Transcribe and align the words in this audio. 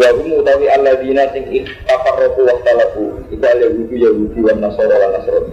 Wa 0.00 0.08
hum 0.16 0.32
utawi 0.40 0.64
alladzina 0.72 1.28
sing 1.36 1.44
ikhtafarroku 1.52 2.40
wa 2.48 2.56
ikhtalafu. 2.56 3.04
Iku 3.28 3.44
al-Yahudi 3.44 3.96
Yahudi 4.00 4.40
wa 4.40 4.56
Nasara 4.56 4.96
wa 4.96 5.08
Nasrani. 5.12 5.52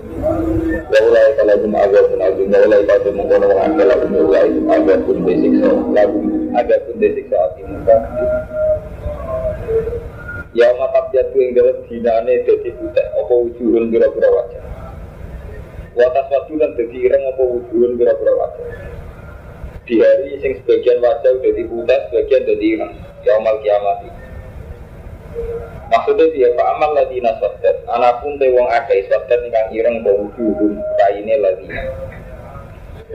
Wa 0.87 0.99
ulai 1.03 1.35
kalagum 1.35 1.75
agapun 1.75 2.19
agum 2.23 2.47
Wa 2.47 2.59
ulai 2.63 2.81
kalagum 2.87 3.13
mengkono 3.19 3.45
wa 3.51 3.67
Wa 3.67 4.23
ulai 4.23 4.49
agapun 4.71 5.17
desiksa 5.27 5.69
Lagum 5.91 6.25
agapun 6.55 6.95
desiksa 6.95 7.35
Ati 7.35 7.61
muka 7.67 7.95
Ya 10.55 10.67
mata 10.79 11.11
jatuh 11.11 11.37
yang 11.37 11.51
dalam 11.59 11.77
dinane 11.91 12.33
Jadi 12.47 12.69
butek 12.71 13.07
Apa 13.19 13.33
wujuhun 13.35 13.91
kira-kira 13.91 14.27
wajah? 14.31 14.63
Watas 15.99 16.27
waktu 16.31 16.53
dan 16.55 16.71
jadi 16.79 16.97
ireng 16.97 17.23
Apa 17.35 17.43
wujuhun 17.43 17.91
kira-kira 17.99 18.31
wajah? 18.31 18.67
Di 19.83 19.95
hari 19.99 20.39
sing 20.39 20.51
sebagian 20.63 21.03
wajah 21.03 21.35
Jadi 21.43 21.61
butek 21.67 21.99
Sebagian 22.09 22.41
jadi 22.47 22.65
ireng. 22.79 22.93
Ya 23.27 23.31
amal 23.37 23.59
kiamat 23.59 24.07
Maksudnya 25.87 26.25
dia 26.35 26.51
Pak 26.51 26.67
Amal 26.75 26.91
lagi 26.99 27.23
nasotet 27.23 27.79
Anapun 27.87 28.35
teh 28.35 28.51
wong 28.51 28.67
akeh 28.67 29.07
sotet 29.07 29.39
ingkang 29.39 29.71
ireng 29.71 30.03
bau 30.03 30.27
wujuhun 30.27 30.75
Kaine 30.99 31.35
lagi 31.39 31.67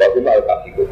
Wagum 0.00 0.24
al-kafikum 0.24 0.88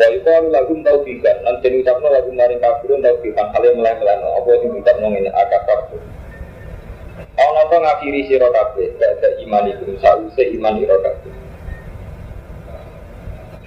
Wa 0.00 0.06
yuqalu 0.08 0.48
lahum 0.48 0.80
taufiqan. 0.80 1.44
Lan 1.44 1.60
den 1.60 1.84
ucapno 1.84 2.08
lagu 2.08 2.32
maring 2.32 2.56
kafirun 2.56 3.04
taufiqan. 3.04 3.52
Hale 3.52 3.68
meleh-melehno. 3.76 4.28
Apa 4.40 4.50
sing 4.64 4.72
ucapno 4.72 5.06
ngene? 5.12 5.28
Akafar 5.28 5.80
Ana 7.40 7.60
apa 7.68 7.76
ngafiri 7.76 8.28
sira 8.28 8.48
kabeh? 8.48 8.96
Gak 9.00 9.40
iman 9.44 9.68
iku 9.68 9.96
sause 10.00 10.44
iman 10.56 10.80
ira 10.80 10.96
kabeh. 11.04 11.32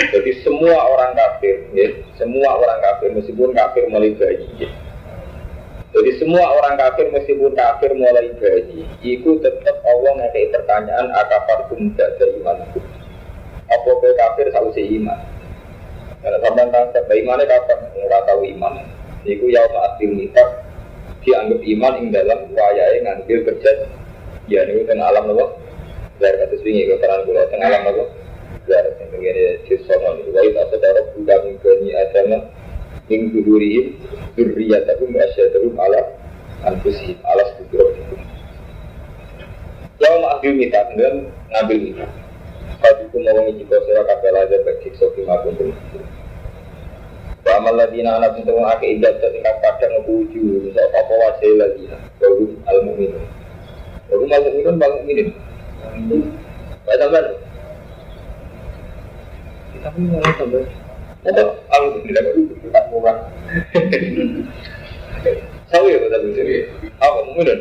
Jadi 0.04 0.32
semua 0.42 0.78
orang 0.90 1.14
kafir, 1.16 1.70
ya, 1.72 1.88
semua 2.18 2.60
orang 2.60 2.82
kafir 2.82 3.14
meskipun 3.14 3.54
kafir 3.54 3.88
mulai 3.88 4.14
bayi. 4.18 4.46
Ya. 4.58 4.70
Jadi 5.94 6.12
semua 6.18 6.42
orang 6.58 6.74
kafir 6.74 7.14
meskipun 7.14 7.54
kafir 7.54 7.94
mulai 7.94 8.34
bayi, 8.42 8.82
itu 9.06 9.38
tetap 9.46 9.78
Allah 9.86 10.26
ngekei 10.26 10.50
pertanyaan 10.50 11.14
akafar 11.14 11.70
tum 11.70 11.94
gak 11.94 12.18
iman 12.18 12.66
itu. 12.66 12.82
Apa 13.70 13.90
kowe 14.02 14.12
kafir 14.18 14.50
sause 14.50 14.82
iman? 14.82 15.22
Kalau 16.24 16.40
sampai 16.40 16.72
tangkap, 16.72 17.04
imannya 17.12 17.46
kapan? 17.46 17.80
Nggak 18.00 18.24
tahu 18.26 18.42
iman. 18.56 18.80
Iku 19.28 19.46
yaum 19.52 19.76
akhir 19.76 20.08
nitak 20.08 20.50
dianggap 21.22 21.60
iman 21.60 21.94
yang 22.00 22.08
dalam 22.16 22.40
wayai 22.56 22.98
ngambil 23.04 23.40
kerja. 23.52 23.72
Ya 24.48 24.64
ini 24.64 24.88
tengah 24.88 25.12
alam 25.12 25.28
nopo. 25.30 25.60
Biar 26.20 26.40
kata 26.40 26.56
swingi 26.64 26.88
ke 26.88 26.96
peran 27.00 27.28
gula 27.28 27.44
tengah 27.52 27.68
alam 27.68 27.82
nopo. 27.92 28.04
Biar 28.64 28.88
yang 28.88 29.08
begini 29.12 29.44
cisono 29.68 30.24
itu. 30.24 30.32
Wa 30.32 30.42
itu 30.48 30.58
apa 30.60 30.76
darah 30.80 31.06
budak 31.12 31.40
mengkoni 31.44 31.90
agama 33.04 33.12
yang 33.12 33.32
dudurihim 33.36 34.00
durriyatahum 34.36 35.12
asyadahum 35.12 35.74
ala 35.80 36.00
anfusihim 36.64 37.18
ala 37.28 37.44
sudurotihim. 37.60 38.20
Yaum 40.00 40.24
akhir 40.32 40.52
nitak 40.56 40.88
dan 40.96 41.28
ngambil 41.52 41.78
nitak. 41.80 42.12
Fadiku 42.80 43.18
mau 43.24 43.40
ngijiko 43.48 43.76
sira 43.88 44.04
kabeh 44.04 44.32
aja 44.36 44.58
siksa 44.84 45.06
bima 45.16 45.40
kuntum. 45.44 45.72
Wa 47.44 47.60
amal 47.60 47.76
ladina 47.76 48.20
ana 48.20 48.32
pintu 48.32 48.56
wong 48.56 48.68
akeh 48.72 48.96
ibadah 49.00 49.28
sing 49.32 49.44
kadang 49.44 49.92
ngebuju 50.00 50.72
iso 50.72 50.80
apa 50.80 51.14
wae 51.14 51.50
lagi. 51.60 51.84
Baru 52.20 52.56
al 52.68 52.78
mukminun. 52.88 53.24
Baru 54.08 54.24
al 54.32 54.44
mukminun 54.48 54.76
bang 54.80 54.92
mukminin. 55.00 55.28
Baik 56.84 56.98
sampean. 57.00 57.26
Kita 59.76 59.88
pun 59.92 60.04
mau 60.08 60.24
sampai. 60.40 60.83
Ada 61.24 61.44
al 61.72 61.84
tidak 62.04 62.36
kita 62.36 62.80
murah. 62.92 63.18
Sawi 65.72 65.96
ya 65.96 65.98
kata 66.04 66.18
bisa 66.28 66.44
Apa 67.00 67.20
mukminun? 67.32 67.60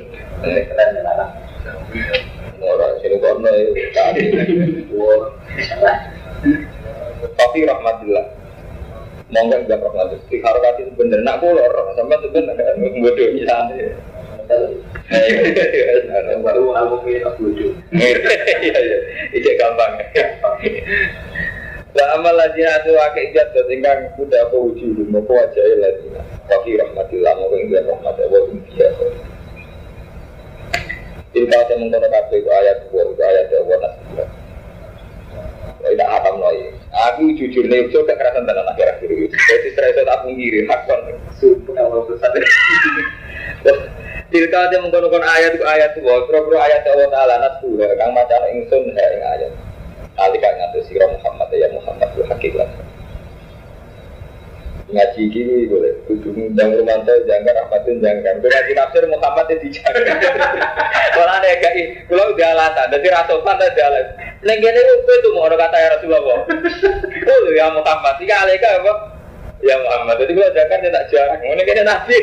Orang 2.62 2.94
sini 2.98 3.16
kono 3.22 3.50
itu 3.54 3.82
tadi. 3.94 4.22
Tapi 7.38 7.58
rahmatillah. 7.62 8.26
Monggo 9.30 9.56
enggak 9.62 9.78
rahmatillah. 9.78 10.26
Di 10.26 10.42
harokat 10.42 10.82
itu 10.82 10.90
bener. 10.98 11.22
Nak 11.22 11.38
kulo 11.38 11.62
sampai 11.94 12.18
sebenarnya 12.26 12.74
bodoh 12.98 13.28
ya. 13.38 13.58
Baru 16.42 16.74
aku 16.74 16.94
bodoh. 17.06 17.72
Iya 17.94 18.74
iya. 18.74 18.98
Itu 19.30 19.50
gampang. 19.54 20.02
Lah 21.92 22.08
amal 22.16 22.32
lagi 22.32 22.64
atu 22.64 22.96
akeh 22.96 23.36
ijat 23.36 23.52
ingkang 23.68 24.16
kuda 24.16 24.48
apa 24.48 24.56
wujud 24.56 24.96
mau 25.12 25.20
wajah 25.28 25.64
lagi. 25.76 26.08
Tapi 26.48 26.80
rahmatillah 26.80 27.32
monggo 27.36 27.56
enggak 27.60 27.84
rahmat 27.84 28.16
Allah 28.16 28.40
yang 31.72 31.88
mengkono 31.88 32.08
kabeh 32.12 32.44
itu 32.44 32.50
ayat 32.52 32.76
itu 32.92 33.24
ayat 33.24 33.44
dua 33.48 33.76
nasibah. 33.80 34.28
Lagi. 35.82 36.64
Aku 36.92 37.32
jujur 37.36 37.64
nih, 37.66 37.88
itu 37.88 37.98
kekerasan 38.04 38.44
dan 38.44 38.60
anak 38.60 38.76
akhir 38.76 39.08
itu. 39.08 39.32
Jadi 39.32 39.68
itu 39.72 40.00
tak 40.04 40.20
mengirim 40.28 40.68
hakon. 40.68 41.00
Sumpah 41.40 41.76
Allah 41.76 42.04
yang 44.72 44.82
mengkono 44.88 45.08
ayat 45.24 45.56
itu 45.56 45.64
ayat 45.64 45.96
pro-pro 46.00 46.56
ayat 46.56 46.84
Allah 46.88 47.08
Taala. 47.08 47.36
Kang 47.96 48.12
macam 48.12 48.40
ingsun 48.52 48.92
ya 48.92 49.06
ing 49.12 49.24
ayat. 49.24 49.52
Alika 50.22 50.48
ngatur 50.54 50.82
sirah 50.86 51.08
Muhammad 51.10 51.48
ya 51.50 51.68
Muhammad 51.74 52.08
itu 52.14 52.22
hakikat. 52.30 52.70
ngaji 54.92 55.22
gini 55.32 55.72
boleh. 55.72 56.04
Kudu 56.04 56.36
ngundang 56.36 56.76
romanto 56.76 57.16
jangan 57.24 57.64
rahmatin 57.64 57.96
jangan 58.04 58.44
gue 58.44 58.50
ngaji 58.52 58.72
tafsir 58.76 59.04
Muhammad 59.08 59.46
itu 59.48 59.80
jangan 59.80 60.04
kalau 61.16 61.32
ada 61.40 61.48
kayak 61.48 62.04
kalau 62.12 62.28
udah 62.28 62.48
alasan. 62.52 62.86
Jadi 62.92 63.06
rasopan 63.08 63.56
ada 63.56 63.72
jalan 63.72 64.04
nenggene 64.44 64.80
itu 64.84 65.12
itu 65.16 65.28
mau 65.32 65.48
ada 65.48 65.56
kata 65.56 65.76
ya 65.80 65.88
Rasulullah 65.96 66.44
oh 67.32 67.50
ya 67.56 67.66
Muhammad. 67.72 68.14
Jika 68.20 68.34
alika 68.44 68.68
apa 68.84 68.92
ya 69.64 69.80
Muhammad. 69.80 70.14
Jadi 70.20 70.32
kalau 70.36 70.52
jangan 70.52 70.84
dia 70.84 70.92
tak 70.92 71.04
jarang 71.08 71.40
ini 71.40 71.62
kayaknya 71.64 71.84
nabi 71.88 72.16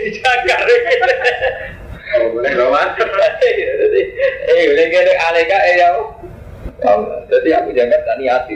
oh 2.18 2.28
boleh 2.34 2.54
romantis 2.58 3.06
jadi 3.82 4.02
eh 4.50 4.66
nenggene 4.74 5.14
alika 5.14 5.58
eh 5.62 5.76
ya 5.78 5.90
jadi 7.30 7.50
aku 7.60 7.70
jangan 7.76 8.00
tak 8.08 8.18
niati 8.20 8.54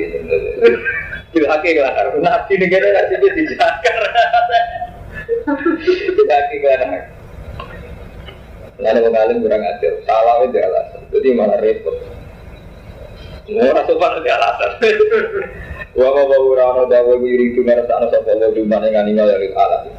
Dilaki 1.34 1.74
kelar, 1.74 2.14
nabi 2.22 2.54
negara 2.62 2.94
nasi 2.94 3.18
itu 3.18 3.28
dijakar. 3.34 3.96
Dilaki 6.14 6.56
kelar. 6.62 7.10
Lalu 8.78 9.00
mengalim 9.10 9.38
kurang 9.42 9.66
ajar, 9.66 9.94
salah 10.06 10.46
itu 10.46 10.62
alasan. 10.62 11.02
Jadi 11.10 11.28
malah 11.34 11.58
repot. 11.58 11.98
Ora 13.50 13.82
sopan 13.90 14.22
itu 14.22 14.30
alasan. 14.30 14.72
Wa 15.94 16.10
ma 16.10 16.22
wa 16.26 16.38
ora 16.38 16.64
ana 16.74 16.84
dawa 16.90 17.18
wiri 17.18 17.54
tu 17.58 17.66
ngarasa 17.66 17.94
ana 17.98 18.10
sapa 18.14 18.34
wa 18.38 18.54
dumane 18.54 18.94
ngani 18.94 19.14
ya 19.18 19.26
alam. 19.58 19.90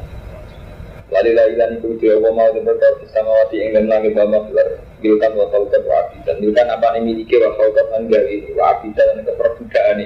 Wali 1.11 1.31
la 1.35 1.47
iku 1.51 1.99
dia 1.99 2.19
wa 2.19 2.31
mau 2.35 2.51
berkata 2.51 3.07
sama 3.11 3.31
wati 3.43 3.59
ing 3.59 3.75
dalam 3.75 3.91
langit 3.91 4.11
bama 4.15 4.43
keluar. 4.47 4.79
Bilkan 5.05 5.37
wa 5.37 5.45
khawkat 5.53 5.85
wa 5.85 5.95
abidan. 6.01 6.35
Bilkan 6.41 6.65
apa 6.65 6.97
ini 6.97 7.13
miliki 7.13 7.37
wa 7.37 7.53
khawkat 7.53 7.85
anggawi 7.93 8.49
wa 8.57 8.73
abidan 8.73 9.05
dan 9.13 9.21
keperbudakan 9.21 10.01
ini. 10.01 10.05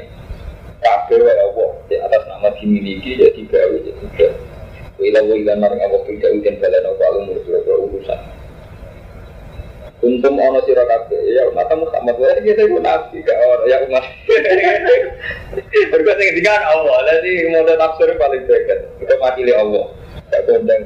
Kafir 0.84 1.24
wa 1.24 1.32
Allah. 1.32 1.70
Di 1.88 1.96
atas 2.04 2.24
nama 2.28 2.52
dimiliki 2.60 3.16
jadi 3.16 3.42
gawe 3.48 3.78
jadi 3.80 4.06
gawe 4.20 4.36
Wila 5.00 5.20
wa 5.24 5.32
ila 5.40 5.54
maring 5.56 5.80
Allah 5.80 6.02
tidak 6.04 6.36
ujian 6.36 6.56
balen 6.60 6.84
apa 6.84 7.04
alam 7.08 7.32
berbeda 7.32 7.74
urusan. 7.88 8.20
Untung 10.04 10.36
ono 10.36 10.60
sira 10.68 10.84
kabeh. 10.84 11.24
Ya 11.32 11.48
umat 11.56 11.72
Muhammad 11.72 12.16
wae 12.20 12.44
kita 12.44 12.68
iku 12.68 12.84
nabi 12.84 13.24
gak 13.24 13.40
ono. 13.40 13.64
Ya 13.64 13.80
umat 13.88 14.04
Berkuat 15.96 16.16
sing 16.20 16.36
dikan 16.36 16.60
Allah. 16.68 16.98
Dadi 17.08 17.32
model 17.48 17.80
tafsir 17.80 18.12
paling 18.20 18.44
dekat 18.44 18.80
kita 19.00 19.16
makili 19.24 19.56
Allah. 19.56 19.88
Gak 20.36 20.44
kondang 20.52 20.84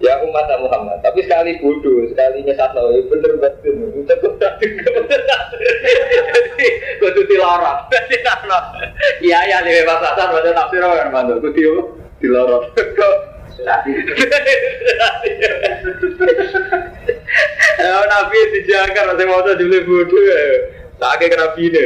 Ya 0.00 0.16
umat 0.24 0.48
Muhammad, 0.64 1.04
tapi 1.04 1.20
sekali 1.28 1.60
bodoh, 1.60 2.08
sekali 2.08 2.40
nyesat 2.40 2.72
loh, 2.72 2.88
ya 2.88 3.04
bener 3.04 3.36
betul. 3.36 4.00
Tadi, 4.08 4.66
jadi 6.24 6.68
kudu 7.04 7.20
dilarang, 7.28 7.84
dilarang. 8.08 8.66
Iya 9.20 9.38
ya 9.44 9.60
lebih 9.60 9.84
pasasan 9.84 10.32
pada 10.32 10.56
tafsir 10.56 10.80
orang 10.80 11.12
mantu, 11.12 11.36
kudu 11.44 12.00
dilarang. 12.16 12.64
Ya 17.76 17.92
Nabi 18.08 18.38
dijaga, 18.56 19.04
nanti 19.04 19.28
mau 19.28 19.44
dibeli 19.44 19.84
bodoh 19.84 20.16
ya, 20.16 20.40
tak 20.96 21.28
kerabi 21.28 21.68
ini. 21.68 21.84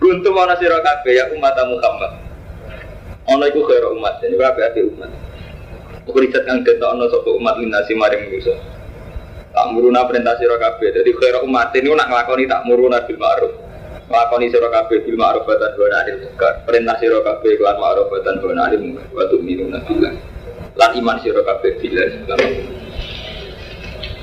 Kuntum 0.00 0.32
mana 0.32 0.56
sirah 0.56 0.80
kabeh 0.80 1.12
ya 1.12 1.28
umat 1.36 1.60
Muhammad. 1.68 2.24
Ono 3.36 3.44
iku 3.44 3.68
khair 3.68 3.84
umat, 3.92 4.24
ini 4.24 4.40
kabeh 4.40 4.88
umat. 4.96 5.27
Ukuridat 6.08 6.48
kang 6.48 6.64
ono 6.64 7.04
sapa 7.12 7.28
umat 7.36 7.60
linasi 7.60 7.92
maring 7.92 8.32
manusa. 8.32 8.56
Tak 9.52 9.76
muruna 9.76 10.08
perintah 10.08 10.40
sira 10.40 10.56
kabeh. 10.56 10.88
Dadi 10.96 11.12
khair 11.12 11.36
umat 11.44 11.76
ini 11.76 11.92
nak 11.92 12.08
nglakoni 12.08 12.48
tak 12.48 12.64
muruna 12.64 13.04
bil 13.04 13.20
ma'ruf. 13.20 13.52
Nglakoni 14.08 14.48
sira 14.48 14.72
kabeh 14.72 15.04
bil 15.04 15.20
ma'ruf 15.20 15.44
wa 15.44 15.56
tanha 15.60 15.84
'anil. 16.00 16.16
Perintah 16.64 16.96
sira 16.96 17.20
kabeh 17.20 17.60
kelan 17.60 17.76
ma'ruf 17.76 18.08
wa 18.08 18.20
tanha 18.24 18.48
'anil 18.48 18.80
munkar. 18.80 19.04
Wa 19.12 19.24
tu'minuna 19.28 19.84
billah. 19.84 20.12
Lan 20.80 20.90
iman 20.96 21.16
sira 21.20 21.44
kabeh 21.44 21.70
billah. 21.76 22.08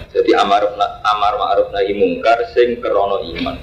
Jadi 0.09 0.31
amar 0.41 0.63
amar 1.05 1.33
ma'ruf 1.37 1.69
nahi 1.69 1.93
mungkar 1.93 2.49
sing 2.57 2.81
krana 2.81 3.21
iman. 3.21 3.61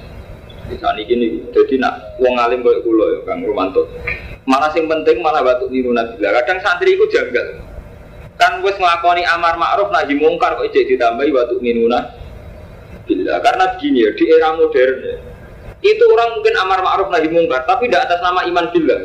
Misalnya 0.70 1.02
gini, 1.04 1.42
jadi 1.50 1.74
nak 1.82 2.16
wong 2.22 2.38
alim 2.38 2.62
kayak 2.62 2.86
kulo 2.86 3.04
ya 3.12 3.19
Kang 3.26 3.42
Romanto. 3.44 3.82
Mana 4.46 4.70
sing 4.70 4.86
penting 4.86 5.20
mana 5.20 5.42
batu 5.44 5.69
niru 5.69 5.90
nabi 5.92 6.16
Kadang 6.22 6.58
santri 6.64 6.96
itu 6.96 7.04
janggal 7.12 7.71
kan 8.43 8.59
wes 8.67 8.75
ngelakoni 8.75 9.23
amar 9.23 9.55
ma'ruf 9.55 9.94
nahi 9.94 10.19
mungkar 10.19 10.59
kok 10.59 10.67
jadi 10.75 10.99
ditambahi 10.99 11.31
waktu 11.31 11.62
minuna 11.62 12.11
bila 13.06 13.39
karena 13.39 13.79
begini 13.79 14.03
ya 14.03 14.11
di 14.19 14.25
era 14.27 14.59
modern 14.59 14.97
ya 14.99 15.17
itu 15.83 16.03
orang 16.11 16.31
mungkin 16.35 16.55
amar 16.59 16.81
ma'ruf 16.83 17.09
nahi 17.15 17.31
mungkar 17.31 17.62
tapi 17.71 17.87
tidak 17.87 18.11
atas 18.11 18.19
nama 18.19 18.43
iman 18.50 18.67
bila 18.75 18.99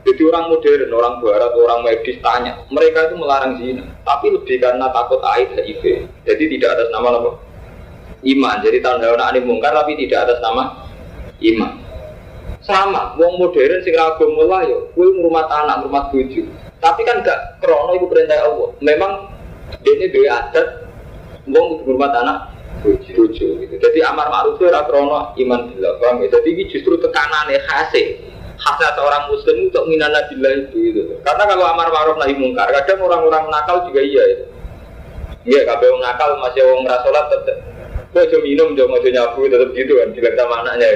jadi 0.00 0.32
orang 0.32 0.48
modern, 0.48 0.90
orang 0.96 1.14
barat, 1.20 1.52
orang 1.52 1.80
medis 1.84 2.16
tanya 2.24 2.56
mereka 2.72 3.12
itu 3.12 3.20
melarang 3.20 3.60
zina. 3.60 3.84
Tapi 4.00 4.32
lebih 4.32 4.56
karena 4.56 4.88
takut 4.96 5.20
aib 5.20 5.52
HIV 5.52 6.08
jadi 6.24 6.44
tidak 6.56 6.70
atas 6.72 6.88
nama 6.88 7.20
apa? 7.20 7.30
iman. 8.24 8.56
Jadi 8.64 8.80
tanda 8.80 9.12
anak 9.12 9.44
mungkar 9.44 9.76
tapi 9.76 10.00
tidak 10.00 10.24
atas 10.24 10.40
nama 10.40 10.88
iman. 11.36 11.72
Sama, 12.64 13.12
wong 13.20 13.44
modern 13.44 13.84
sing 13.84 13.92
ragu 13.92 14.24
mulai 14.32 14.72
yo, 14.72 14.88
kue 14.96 15.08
rumah 15.20 15.44
tanah, 15.48 15.84
rumah 15.84 16.08
tujuh 16.12 16.48
tapi 16.80 17.04
kan 17.04 17.20
gak 17.20 17.60
krono 17.60 17.92
itu 17.96 18.08
perintah 18.08 18.40
Allah. 18.40 18.72
Memang 18.80 19.12
ini 19.84 20.08
dua 20.08 20.48
adat 20.48 20.68
wong 21.46 21.84
kudu 21.84 21.94
hormat 21.94 22.12
anak 22.16 22.38
bojo 22.80 23.24
gitu. 23.60 23.74
Jadi 23.76 23.98
amar 24.00 24.32
ma'ruf 24.32 24.56
itu 24.56 24.64
ora 24.68 24.88
krono 24.88 25.36
iman 25.36 25.60
billah. 25.68 25.92
Paham 26.00 26.24
ya? 26.24 26.28
Jadi 26.32 26.48
ini 26.56 26.64
justru 26.72 26.96
tekanannya 26.96 27.60
khasnya 27.68 28.32
khasnya 28.60 28.88
seorang 28.96 29.22
muslim 29.28 29.56
untuk 29.68 29.84
minana 29.88 30.20
billah 30.32 30.52
itu 30.68 30.76
gitu. 30.92 31.00
Karena 31.24 31.44
kalau 31.48 31.64
amar 31.68 31.88
ma'ruf 31.92 32.16
nahi 32.20 32.36
mungkar, 32.36 32.68
kadang 32.72 33.04
orang-orang 33.04 33.48
nakal 33.48 33.84
juga 33.88 34.00
iya 34.00 34.24
itu. 34.36 34.44
Iya, 35.40 35.64
kalau 35.64 36.00
nakal 36.04 36.36
masih 36.44 36.60
orang 36.68 36.84
rasolat 36.84 37.24
tetap. 37.32 37.58
Kok 38.10 38.26
cuma 38.26 38.42
minum, 38.42 38.74
cuma 38.74 38.98
mau 38.98 39.00
nyabu 39.00 39.40
tetap 39.46 39.70
gitu 39.72 39.92
kan, 39.96 40.08
bilang 40.12 40.34
sama 40.36 40.54
anaknya. 40.66 40.88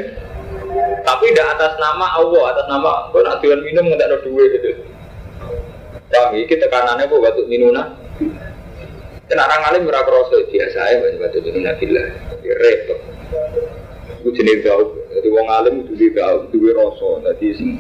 Tapi 1.07 1.25
tidak 1.31 1.47
atas 1.57 1.73
nama 1.79 2.07
Allah, 2.19 2.43
atas 2.53 2.67
nama, 2.67 2.93
kok 3.09 3.23
nak 3.23 3.41
minum 3.41 3.85
nggak 3.89 4.09
ada 4.11 4.19
duit 4.21 4.51
gitu. 4.61 4.94
Paham 6.15 6.39
ini 6.39 6.47
tekanannya 6.47 7.11
kok 7.11 7.19
batu 7.19 7.43
minuna. 7.51 7.91
Dan 9.27 9.41
orang 9.43 9.63
alim 9.67 9.83
berapa 9.91 10.07
rasa 10.07 10.47
biasa 10.47 10.79
ya 10.95 10.97
batu 11.19 11.43
minuna 11.43 11.75
bila 11.75 12.03
ya, 12.47 12.55
repot. 12.55 12.99
Itu 14.23 14.31
jenis 14.31 14.63
jauh. 14.63 14.95
Jadi 15.11 15.29
wong 15.35 15.47
alim 15.51 15.75
itu 15.83 15.99
juga 15.99 16.31
jauh, 16.31 16.41
itu 16.55 16.71
rasa. 16.71 17.09
Jadi 17.35 17.47
sing 17.59 17.71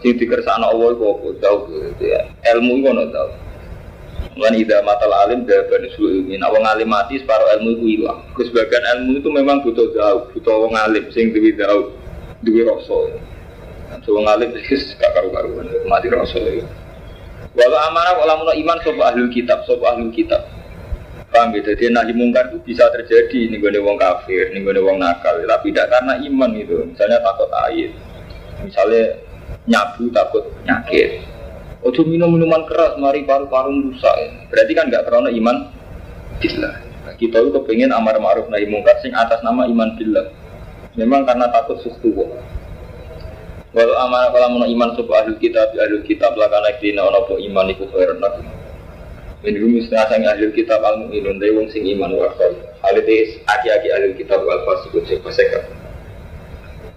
sing 0.00 0.16
dikersana 0.16 0.72
Allah 0.72 0.96
itu 0.96 1.04
apa 1.04 1.28
jauh. 1.36 1.62
Ya. 2.00 2.32
Ilmu 2.56 2.80
itu 2.80 2.88
nggak 2.96 3.08
tahu. 3.12 3.30
Lan 4.40 4.56
ida 4.56 4.80
matal 4.80 5.12
alim 5.12 5.44
usul 5.44 6.24
ilmi. 6.24 6.40
Nah 6.40 6.48
wong 6.48 6.64
alim 6.64 6.88
mati 6.88 7.20
separuh 7.20 7.60
ilmu 7.60 7.76
itu 7.76 7.84
hilang. 8.00 8.24
Sebagian 8.40 8.84
ilmu 9.04 9.20
itu 9.20 9.28
memang 9.28 9.60
butuh 9.60 9.92
jauh, 9.92 10.32
butuh 10.32 10.64
wong 10.64 10.72
alim 10.80 11.12
sing 11.12 11.36
duwe 11.36 11.52
jauh, 11.60 11.92
duwe 12.40 12.64
rasa. 12.64 13.20
So 14.00 14.16
wong 14.16 14.24
alim 14.24 14.56
karu-karuan, 15.12 15.68
mati 15.84 16.08
rasa 16.08 16.40
itu. 16.40 16.64
Walau 17.52 17.78
amanah 17.92 18.16
kalau 18.16 18.48
mau 18.48 18.54
iman 18.56 18.78
sopo 18.80 19.00
ahli 19.04 19.28
kitab, 19.28 19.68
sopo 19.68 19.84
ahli 19.84 20.08
kitab. 20.16 20.40
Paham 21.32 21.52
ya? 21.56 21.60
Jadi 21.64 21.88
nahi 21.88 22.12
mungkar 22.12 22.52
itu 22.52 22.60
bisa 22.64 22.88
terjadi 22.92 23.48
nih 23.48 23.56
gue 23.60 23.80
wong 23.80 23.96
kafir, 23.96 24.52
nih 24.52 24.60
gue 24.60 24.80
wong 24.80 25.00
nakal, 25.00 25.36
tapi 25.48 25.72
tidak 25.72 25.88
karena 25.92 26.20
iman 26.20 26.50
itu. 26.56 26.76
Misalnya 26.84 27.24
takut 27.24 27.48
air, 27.68 27.92
misalnya 28.60 29.16
nyabu 29.64 30.12
takut 30.12 30.44
nyakit. 30.68 31.24
Ojo 31.82 32.06
minum 32.06 32.30
minuman 32.30 32.62
keras, 32.68 32.94
mari 33.00 33.24
paru-paru 33.24 33.90
rusak. 33.90 34.14
Berarti 34.52 34.72
kan 34.76 34.86
nggak 34.92 35.02
karena 35.08 35.30
iman 35.34 35.56
billah. 36.38 36.74
Nah, 37.02 37.14
kita 37.18 37.42
itu 37.42 37.50
kepengen 37.50 37.90
amar 37.90 38.14
ma'ruf 38.22 38.46
nahi 38.46 38.70
mungkar 38.70 39.02
sing 39.02 39.10
atas 39.16 39.42
nama 39.42 39.66
iman 39.66 39.98
billah. 39.98 40.30
Memang 40.94 41.24
karena 41.26 41.50
takut 41.50 41.80
suatu 41.80 42.28
Walau 43.72 43.96
amanah 44.04 44.28
kalau 44.36 44.60
mau 44.60 44.68
iman 44.68 44.92
sebuah 44.92 45.24
ahli 45.24 45.40
kitab, 45.40 45.72
ahli 45.72 46.04
kitab 46.04 46.36
lah 46.36 46.52
karena 46.52 46.76
kina 46.76 47.08
ono 47.08 47.24
po 47.24 47.40
iman 47.40 47.72
iku 47.72 47.88
khairun 47.88 48.20
lakum. 48.20 48.44
Min 49.40 49.56
setengah 49.56 50.06
sang 50.12 50.22
ahli 50.28 50.52
kitab 50.52 50.84
al 50.84 51.00
mu'minun 51.00 51.40
dari 51.40 51.56
wong 51.56 51.72
sing 51.72 51.88
iman 51.96 52.12
wa 52.12 52.28
khair. 52.36 52.52
Halitis 52.84 53.40
aki-aki 53.48 53.88
ahli 53.88 54.12
kitab 54.20 54.44
wal 54.44 54.60
fasikun 54.68 55.08
sing 55.08 55.24
faseka. 55.24 55.64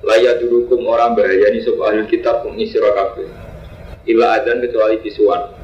Laya 0.03 0.35
durukum 0.35 0.83
orang 0.83 1.15
bahaya 1.15 1.47
ni 1.55 1.63
sebuah 1.63 1.95
ahli 1.95 2.11
kitab 2.11 2.43
mengisiro 2.43 2.91
kafe. 2.91 3.23
Ila 4.11 4.43
adan 4.43 4.59
kecuali 4.59 4.99
kisuan. 4.99 5.55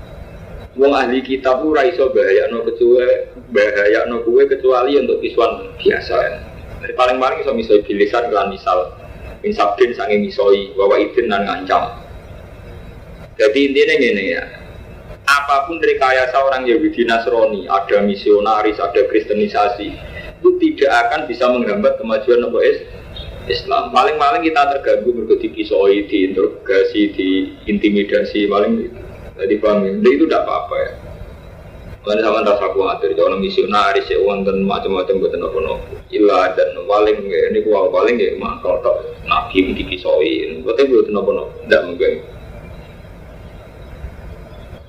Wong 0.80 0.96
ahli 0.96 1.20
kitab 1.28 1.60
ora 1.60 1.92
iso 1.92 2.08
bahaya 2.16 2.48
no 2.56 2.64
kecuali 2.64 3.36
bahaya 3.52 4.08
no 4.08 4.24
kue 4.24 4.48
kecuali 4.48 4.96
untuk 4.96 5.20
kisuan 5.20 5.76
biasa. 5.76 6.40
Paling 6.96 7.20
paling 7.20 7.44
iso 7.44 7.52
misal 7.52 7.84
bilisan 7.84 8.32
kelan 8.32 8.56
misal 8.56 9.01
min 9.42 9.52
sabdin 9.54 9.94
sange 9.98 10.18
misoi 10.22 10.74
bahwa 10.78 11.02
idin 11.02 11.30
dan 11.30 11.46
ngancam. 11.46 12.02
Jadi 13.38 13.60
intinya 13.74 13.96
gini 13.98 14.26
ya 14.38 14.44
apa 15.32 15.70
pun 15.70 15.80
rekayasa 15.80 16.36
orang 16.42 16.68
Yahudi 16.68 17.08
Nasrani 17.08 17.70
ada 17.70 18.04
misionaris 18.04 18.82
ada 18.82 19.06
kristenisasi 19.08 19.88
itu 20.42 20.50
tidak 20.58 20.92
akan 21.08 21.30
bisa 21.30 21.46
menghambat 21.48 22.02
kemajuan 22.02 22.42
Nabi 22.42 22.82
Islam. 23.46 23.94
Paling-paling 23.94 24.42
kita 24.46 24.62
terganggu 24.78 25.14
berarti 25.14 25.48
kisoi 25.54 26.10
diinterogasi 26.10 27.02
diintimidasi 27.16 28.50
paling 28.50 28.90
jadi 29.38 29.56
paham 29.58 29.90
itu 30.02 30.26
tidak 30.30 30.46
apa-apa 30.46 30.76
ya 30.78 30.92
Mana 32.02 32.18
sama 32.26 32.42
rasa 32.42 32.66
khawatir, 32.74 33.14
kalau 33.14 33.38
misionaris 33.38 34.10
ya 34.10 34.18
dan 34.42 34.66
macam-macam 34.66 35.22
buat 35.22 35.38
nopo-nopo. 35.38 35.94
Ilah 36.10 36.50
dan 36.58 36.74
paling 36.90 37.30
ini 37.30 37.62
gua 37.62 37.94
paling 37.94 38.18
ya 38.18 38.34
mah 38.42 38.58
kalau 38.66 38.82
tak 38.82 39.22
nabi 39.30 39.70
dikisoi, 39.78 40.66
berarti 40.66 40.90
buat 40.90 41.14
nopo-nopo, 41.14 41.54
tidak 41.70 41.82
mungkin. 41.86 42.14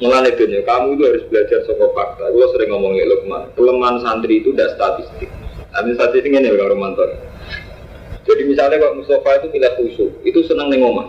Mulai 0.00 0.34
dunia, 0.34 0.64
kamu 0.64 0.98
itu 0.98 1.02
harus 1.04 1.24
belajar 1.30 1.58
soal 1.68 1.92
fakta. 1.94 2.26
Gue 2.34 2.42
sering 2.50 2.74
ngomong 2.74 2.98
ya 2.98 3.06
Lukman, 3.06 3.54
kelemahan 3.54 4.02
santri 4.02 4.42
itu 4.42 4.50
udah 4.50 4.74
statistik. 4.74 5.30
Nanti 5.70 5.94
statistik 5.94 6.32
ini 6.32 6.50
kalau 6.50 6.74
Romanto. 6.74 7.06
Jadi 8.26 8.42
misalnya 8.50 8.82
kalau 8.82 8.98
Mustafa 8.98 9.38
itu 9.38 9.46
pilih 9.54 9.72
khusyuk, 9.78 10.10
itu 10.26 10.42
senang 10.42 10.74
nengomah 10.74 11.06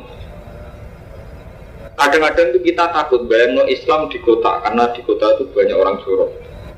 kadang-kadang 1.93 2.53
itu 2.53 2.59
kita 2.73 2.85
takut 2.89 3.29
bayang 3.29 3.57
Islam 3.69 4.09
di 4.09 4.17
kota 4.21 4.65
karena 4.65 4.89
di 4.93 5.01
kota 5.05 5.37
itu 5.37 5.43
banyak 5.53 5.77
orang 5.77 5.97
jorok 6.01 6.31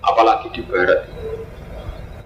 apalagi 0.03 0.47
di 0.53 0.61
barat. 0.67 1.07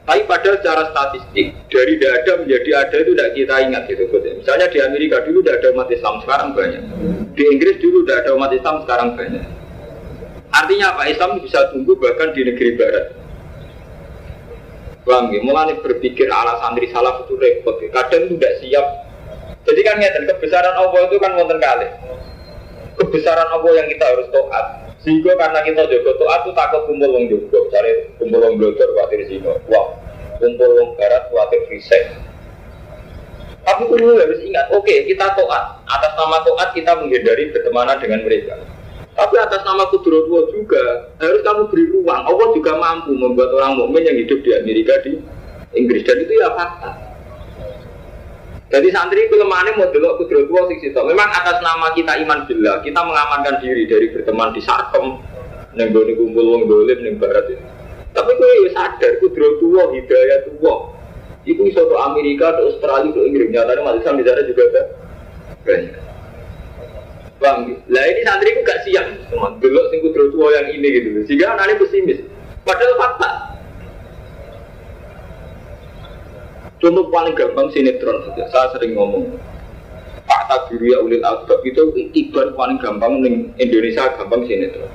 Tapi 0.09 0.25
padahal 0.25 0.57
secara 0.57 0.83
statistik 0.89 1.53
dari 1.69 1.93
tidak 2.01 2.13
ada 2.25 2.31
menjadi 2.41 2.69
ada 2.81 2.95
itu 2.97 3.11
tidak 3.13 3.29
kita 3.37 3.55
ingat 3.61 3.83
gitu 3.85 4.03
misalnya 4.09 4.67
di 4.73 4.79
Amerika 4.81 5.21
dulu 5.21 5.45
tidak 5.45 5.61
ada 5.61 5.67
umat 5.77 5.89
Islam 5.93 6.15
sekarang 6.25 6.49
banyak. 6.57 6.83
Di 7.37 7.43
Inggris 7.45 7.77
dulu 7.77 7.97
tidak 8.03 8.17
ada 8.25 8.31
umat 8.33 8.51
Islam 8.57 8.75
sekarang 8.81 9.09
banyak. 9.13 9.45
Artinya 10.49 10.97
apa? 10.97 11.01
Islam 11.13 11.37
bisa 11.45 11.69
tumbuh 11.69 11.93
bahkan 12.01 12.33
di 12.33 12.41
negeri 12.41 12.73
barat. 12.73 13.05
Bang, 15.05 15.29
mulai 15.45 15.77
berpikir 15.77 16.25
ala 16.25 16.57
santri 16.57 16.89
salaf 16.89 17.29
itu 17.29 17.37
repot. 17.37 17.77
Kadang 17.77 18.29
itu 18.29 18.33
tidak 18.41 18.53
siap. 18.61 18.87
Jadi 19.69 19.81
kan 19.85 19.95
ngeten 20.01 20.25
kebesaran 20.25 20.73
Allah 20.73 21.01
itu 21.05 21.17
kan 21.21 21.37
wonten 21.37 21.61
kali 21.61 21.87
kebesaran 22.99 23.49
Allah 23.49 23.71
yang 23.79 23.87
kita 23.87 24.05
harus 24.05 24.27
taat 24.29 24.65
sehingga 24.99 25.31
karena 25.39 25.59
kita 25.63 25.87
juga 25.87 26.11
taat 26.19 26.39
itu 26.43 26.51
takut 26.53 26.81
kumpul 26.91 27.09
wong 27.15 27.25
juga 27.31 27.57
cari 27.71 28.11
kumpul 28.19 28.39
wong 28.43 28.55
belajar 28.59 28.87
khawatir 28.91 29.19
sini 29.31 29.47
wah 29.71 29.87
kumpul 30.37 30.69
wong 30.75 30.89
barat 30.99 31.23
khawatir 31.31 31.63
riset 31.71 32.11
tapi 33.63 33.85
dulu 33.85 34.17
harus 34.17 34.39
ingat 34.43 34.65
oke 34.73 34.83
okay, 34.83 35.05
kita 35.05 35.29
taat 35.37 35.63
atas 35.85 36.11
nama 36.17 36.41
taat 36.41 36.69
kita 36.73 36.91
menghindari 36.97 37.53
bertemanan 37.53 37.97
dengan 38.01 38.25
mereka. 38.25 38.55
Tapi 39.19 39.35
atas 39.35 39.67
nama 39.67 39.83
kudrotullah 39.91 40.47
juga 40.47 41.11
harus 41.19 41.43
kamu 41.43 41.67
beri 41.67 41.85
ruang. 41.91 42.21
Allah 42.23 42.47
juga 42.55 42.71
mampu 42.79 43.11
membuat 43.11 43.51
orang 43.51 43.75
mukmin 43.75 44.07
yang 44.07 44.15
hidup 44.15 44.39
di 44.47 44.55
Amerika 44.55 44.95
di 45.03 45.19
Inggris. 45.75 46.07
Dan 46.07 46.23
itu 46.23 46.39
ya 46.39 46.55
fakta. 46.55 47.08
Jadi 48.69 48.87
santri 48.93 49.25
kelemahannya 49.33 49.81
mau 49.81 49.89
delok 49.89 50.21
kudrotullah 50.21 50.69
sing 50.69 50.77
situ. 50.77 51.01
Memang 51.01 51.29
atas 51.33 51.57
nama 51.65 51.89
kita 51.97 52.21
iman 52.21 52.45
billah, 52.45 52.85
kita 52.85 53.01
mengamankan 53.01 53.57
diri 53.65 53.89
dari 53.89 54.13
berteman 54.13 54.53
di 54.53 54.61
sarkem, 54.61 55.17
neng 55.73 55.89
kumpul 55.89 56.45
wong 56.45 56.69
dolim 56.69 57.01
neng 57.01 57.17
barat 57.17 57.49
itu. 57.49 57.65
Tapi 58.13 58.29
gue 58.37 58.49
ya 58.65 58.69
sadar 58.77 59.11
kudrotullah 59.21 59.89
hidayah 59.93 60.45
tuh 60.45 60.93
Iku 61.49 61.65
iso 61.65 61.81
ke 61.87 61.95
Amerika, 61.97 62.51
ke 62.53 62.61
Australia, 62.67 63.09
ke 63.09 63.19
Inggris. 63.25 63.49
Nyatanya 63.49 63.81
masih 63.81 64.01
sampai 64.05 64.27
sana 64.27 64.43
juga 64.43 64.63
kan 64.69 64.85
banyak. 65.65 65.93
Bang, 67.39 67.59
lah 67.87 68.03
ini 68.03 68.21
santri 68.27 68.51
itu 68.51 68.61
gak 68.67 68.83
siap, 68.83 69.05
teman. 69.31 69.55
Dulu 69.63 69.81
sing 69.89 69.99
kudro 70.03 70.27
tua 70.35 70.51
yang 70.59 70.67
ini 70.75 70.87
gitu. 70.99 71.07
Sehingga 71.25 71.55
anaknya 71.55 71.79
pesimis. 71.79 72.19
Padahal 72.67 72.99
fakta. 72.99 73.29
Contoh 76.79 77.11
paling 77.11 77.35
gampang 77.35 77.67
sinetron 77.75 78.23
saja. 78.23 78.43
Saya 78.47 78.67
sering 78.71 78.95
ngomong. 78.95 79.35
Fakta 80.23 80.71
biru 80.71 80.85
ya 80.95 80.97
ulil 81.03 81.23
albab 81.27 81.59
itu 81.67 81.91
ibar 82.15 82.55
paling 82.55 82.79
gampang 82.79 83.19
di 83.19 83.51
Indonesia 83.59 84.15
gampang 84.15 84.47
sinetron. 84.47 84.87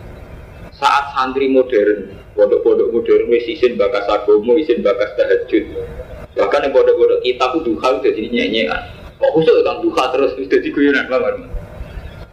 Saat 0.75 1.13
santri 1.13 1.53
modern, 1.53 2.09
pondok-pondok 2.35 2.89
modern, 2.91 3.31
wis 3.31 3.47
isin 3.47 3.77
bakas 3.77 4.09
agomo, 4.09 4.57
isin 4.57 4.81
bakas 4.81 5.13
tahajud. 5.15 5.65
Bahkan 6.35 6.61
yang 6.67 6.73
pondok-pondok 6.73 7.21
kita 7.21 7.45
pun 7.53 7.61
duha 7.63 7.89
jadi 8.01 8.23
nyanyian. 8.33 8.83
Kok 9.21 9.33
khusus 9.39 9.63
kan 9.63 9.79
duha 9.85 10.05
terus 10.11 10.33
jadi 10.41 10.69
guyonan 10.73 11.07
banget. 11.07 11.53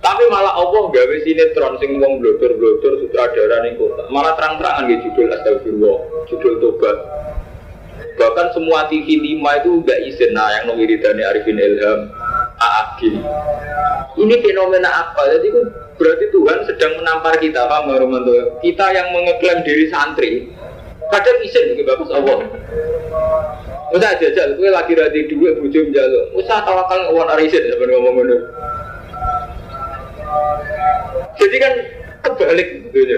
Tapi 0.02 0.24
malah 0.34 0.58
Allah 0.58 0.90
gawe 0.90 1.16
sinetron 1.22 1.78
sing 1.78 2.02
wong 2.02 2.24
blotor-blotor 2.24 3.06
sutradara 3.06 3.68
ning 3.68 3.78
kota. 3.78 4.10
Malah 4.10 4.34
terang-terangan 4.34 4.90
gitu 4.90 5.14
judul 5.14 5.30
astagfirullah, 5.30 5.98
judul 6.26 6.54
tobat. 6.58 6.98
Bahkan 8.22 8.48
semua 8.54 8.86
TV 8.86 9.18
5 9.18 9.42
itu 9.42 9.70
enggak 9.82 10.00
izin 10.06 10.32
nah 10.38 10.54
yang 10.54 10.70
dari 10.78 11.22
Arifin 11.26 11.58
Ilham, 11.58 12.14
Aagim. 12.62 13.18
Ini 14.22 14.36
fenomena 14.46 15.10
apa? 15.10 15.26
Jadi 15.34 15.50
itu 15.50 15.62
berarti 15.98 16.26
Tuhan 16.30 16.60
sedang 16.70 17.02
menampar 17.02 17.42
kita, 17.42 17.66
Pak 17.66 17.90
Marumanto. 17.90 18.62
Kita 18.62 18.94
yang 18.94 19.10
mengeklaim 19.10 19.66
diri 19.66 19.90
santri, 19.90 20.54
padahal 21.10 21.42
izin 21.42 21.74
bagi 21.74 21.84
bagus 21.90 22.10
Allah. 22.14 22.40
Usah 23.92 24.16
jajal, 24.22 24.56
gue 24.56 24.70
lagi 24.70 24.94
rati 24.94 25.28
dua 25.28 25.58
bujum 25.58 25.90
jalo. 25.90 26.32
Usah 26.38 26.62
tawakal 26.62 27.10
ngomong 27.10 27.28
arisin, 27.34 27.66
sebenarnya 27.74 27.98
ngomong 28.00 28.16
ngomong 28.24 28.42
jadi 31.42 31.58
kan 31.58 31.74
kebalik 32.22 32.70
gitu 32.94 33.18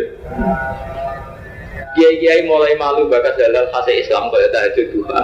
Kiai-kiai 1.94 2.50
mulai 2.50 2.74
malu 2.76 3.06
bakas 3.06 3.38
dalam 3.38 3.70
fase 3.70 4.02
Islam 4.02 4.34
kalau 4.34 4.50
tahajud 4.50 4.88
duha. 4.98 5.22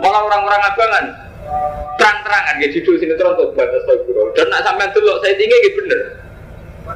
Malah 0.00 0.20
orang-orang 0.24 0.62
abangan 0.64 1.04
terang-terangan 2.00 2.64
ya 2.64 2.68
judul 2.72 2.96
sinetron 2.96 3.36
tuh 3.36 3.52
batas 3.52 3.84
bro. 3.84 4.32
Dan 4.32 4.48
nak 4.48 4.64
sampai 4.64 4.88
dulu 4.96 5.20
saya 5.20 5.36
tinggi 5.36 5.56
gitu 5.68 5.84
bener. 5.84 6.00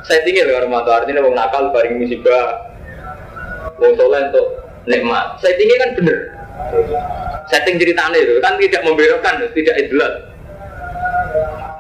Saya 0.08 0.20
tinggi 0.24 0.40
loh 0.48 0.64
orang 0.64 0.72
artinya 0.80 1.20
mau 1.20 1.36
nakal 1.36 1.68
bareng 1.76 2.00
musibah. 2.00 2.72
Wong 3.76 3.92
soleh 4.00 4.32
untuk 4.32 4.46
nikmat. 4.88 5.36
Saya 5.44 5.54
tinggi 5.60 5.74
kan 5.76 5.90
bener. 5.98 6.18
Setting 7.52 7.76
ceritanya 7.76 8.16
itu 8.16 8.40
kan 8.40 8.56
tidak 8.56 8.82
membelokkan, 8.88 9.36
tidak 9.52 9.76
ideal. 9.76 10.12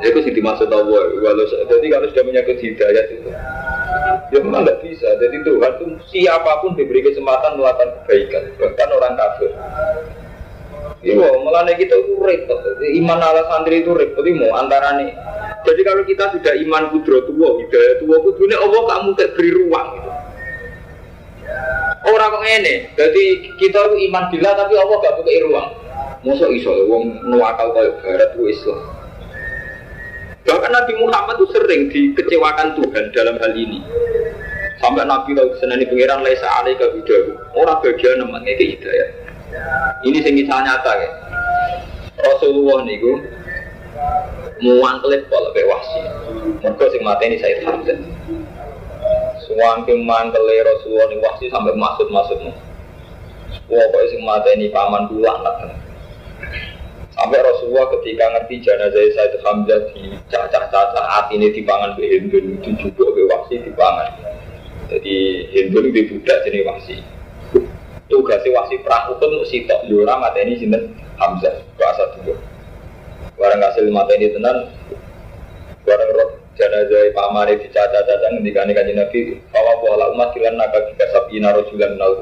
Ya, 0.02 0.12
itu 0.12 0.20
sih 0.26 0.34
dimaksud 0.34 0.68
Allah. 0.68 1.04
Walau 1.22 1.46
jadi 1.48 1.86
kalau 1.88 2.06
sudah 2.12 2.24
menyangkut 2.28 2.58
hidayat 2.60 3.06
itu, 3.14 3.30
ya 4.32 4.38
memang 4.40 4.64
nggak 4.64 4.80
bisa. 4.80 5.08
Jadi 5.20 5.36
Tuhan 5.44 5.72
itu 5.80 5.84
siapa 6.08 6.64
pun 6.64 6.78
diberi 6.78 7.04
kesempatan 7.04 7.60
melakukan 7.60 7.90
kebaikan, 8.02 8.42
bahkan 8.60 8.88
orang 8.94 9.14
kafir. 9.18 9.50
Iya, 11.04 11.28
malah 11.44 11.68
kita 11.68 11.94
itu 12.00 12.16
repot. 12.16 12.60
Iman 12.80 13.20
ala 13.20 13.44
santri 13.52 13.84
itu 13.84 13.92
repot. 13.92 14.24
Mau 14.24 14.56
antara 14.56 14.96
nih. 14.96 15.12
Jadi 15.64 15.80
kalau 15.80 16.02
kita 16.04 16.32
sudah 16.32 16.52
iman 16.60 16.92
kudro 16.92 17.24
tua, 17.24 17.56
hidayah 17.60 17.94
tua, 18.00 18.16
kudunya 18.20 18.56
Allah 18.60 18.82
kamu 18.84 19.16
kayak 19.16 19.32
beri 19.32 19.50
ruang. 19.52 19.88
Gitu. 19.96 20.10
Orang 22.04 22.36
kok 22.36 22.44
ini, 22.44 22.74
jadi 23.00 23.24
kita 23.56 23.78
itu 23.88 23.96
iman 24.12 24.28
bila 24.28 24.52
tapi 24.52 24.76
Allah 24.76 24.96
gak 25.00 25.16
buka 25.16 25.32
ruang. 25.48 25.68
Masa 26.24 26.48
iso, 26.52 26.72
wong 26.88 27.20
nuakal 27.32 27.72
kayak 27.72 27.96
barat 28.04 28.30
itu 28.36 28.44
Islam. 28.52 28.80
Bahkan 30.44 30.70
Nabi 30.76 30.92
Muhammad 31.00 31.40
itu 31.40 31.46
sering 31.56 31.88
dikecewakan 31.88 32.76
Tuhan 32.76 33.04
dalam 33.16 33.36
hal 33.40 33.52
ini. 33.56 33.80
Sampai 34.76 35.08
Nabi 35.08 35.32
lalu 35.32 35.56
senani 35.56 35.88
pengiran 35.88 36.20
laisa 36.20 36.44
alaika 36.60 36.92
bidahu. 36.92 37.32
Orang 37.56 37.80
bagian 37.80 38.20
namanya 38.20 38.52
ke 38.52 38.76
hidayah. 38.76 39.08
Ini 40.04 40.18
sing 40.20 40.36
kisah 40.36 40.60
nyata 40.60 40.92
ya. 41.00 41.10
Rasulullah 42.20 42.84
niku 42.84 43.24
muangkelit 44.60 45.32
pola 45.32 45.48
bewasi. 45.56 46.00
Mereka 46.60 46.84
sing 46.92 47.00
mati 47.00 47.24
ini 47.32 47.36
Said 47.40 47.64
Hamzah. 47.64 47.98
Suwangking 49.48 50.04
mangkele 50.04 50.60
Rasulullah 50.60 51.08
ini 51.08 51.16
wasi 51.24 51.44
sampai 51.48 51.72
masuk-masuk. 51.72 52.52
Pokoknya 53.64 54.10
sing 54.12 54.20
mati 54.20 54.48
ini 54.60 54.68
paman 54.68 55.08
dulu 55.08 55.24
anak. 55.24 55.72
Sampai 57.14 57.38
Rasulullah 57.38 57.86
ketika 57.94 58.26
ngerti 58.26 58.54
jenazah 58.66 59.06
Said 59.14 59.38
Hamzah 59.46 59.80
di 59.94 60.18
cacah-cacah 60.34 61.04
hati 61.06 61.38
ini 61.38 61.54
dipangan 61.54 61.94
ke 61.94 62.02
Hindun, 62.10 62.58
dijubuk 62.58 63.14
ke 63.14 63.22
wasi 63.30 63.62
dipangan. 63.62 64.18
Jadi 64.90 65.14
Hindun 65.54 65.94
di 65.94 66.02
budak 66.10 66.42
jenis 66.42 66.66
wasi. 66.66 66.96
Tugasnya 68.10 68.50
wasi 68.50 68.82
perahu 68.82 69.14
pun 69.22 69.46
sitok 69.46 69.86
yura 69.86 70.18
mata 70.18 70.42
ini 70.42 70.58
sinten 70.58 70.90
Hamzah 71.14 71.54
bahasa 71.78 72.18
dulu. 72.18 72.34
Barang 73.38 73.62
hasil 73.62 73.86
mata 73.94 74.10
ini 74.18 74.34
tenan, 74.34 74.74
barang 75.86 76.10
roh 76.18 76.30
jenazah 76.58 77.14
pamane 77.14 77.62
dicacah-cacah 77.62 78.30
ngendika 78.34 78.66
nih 78.66 78.74
kanjeng 78.74 78.98
Nabi, 78.98 79.18
bahwa 79.54 79.72
pola 79.82 80.06
umat 80.14 80.34
kilan 80.34 80.54
naga 80.58 80.82
jika 80.90 81.06
sabina 81.14 81.54
rojulan 81.54 81.94
nal. 81.94 82.18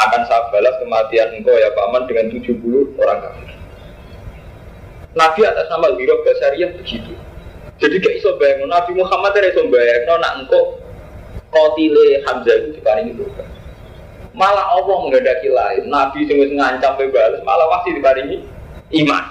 Akan 0.00 0.22
saya 0.24 0.48
balas 0.48 0.80
kematian 0.80 1.28
engkau 1.36 1.52
ya 1.52 1.68
paman 1.76 2.08
dengan 2.08 2.32
70 2.32 2.96
orang 2.96 3.20
kafir. 3.20 3.59
Nabi 5.10 5.40
atas 5.42 5.66
nama 5.66 5.90
Hiro 5.98 6.22
Basariyah 6.22 6.70
begitu. 6.78 7.12
Jadi 7.80 7.96
gak 7.98 8.14
iso 8.20 8.36
bayang, 8.36 8.68
Nabi 8.68 8.92
Muhammad 8.92 9.32
tidak 9.32 9.56
iso 9.56 9.64
bayang, 9.72 10.04
no, 10.04 10.14
nak 10.20 10.32
engkau 10.44 10.76
kotile 11.50 12.20
Hamzah 12.28 12.54
itu 12.60 12.68
diparingi 12.78 13.16
berubah. 13.16 13.48
Malah 14.36 14.76
Allah 14.76 14.96
menghendaki 15.08 15.50
lain, 15.50 15.88
Nabi 15.90 16.28
wis 16.28 16.50
ngancam 16.54 16.94
bebas, 17.00 17.42
malah 17.42 17.66
masih 17.80 17.98
diparingi 17.98 18.44
iman. 19.02 19.24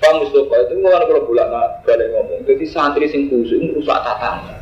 Pak 0.00 0.16
Mustafa 0.16 0.56
itu 0.64 0.80
mulai 0.80 1.04
kalau 1.04 1.28
bulan 1.28 1.52
balik 1.84 2.08
ngomong, 2.08 2.40
jadi 2.48 2.64
santri 2.64 3.04
sing 3.04 3.28
khusus 3.28 3.60
rusak 3.76 4.00
tatanan. 4.00 4.56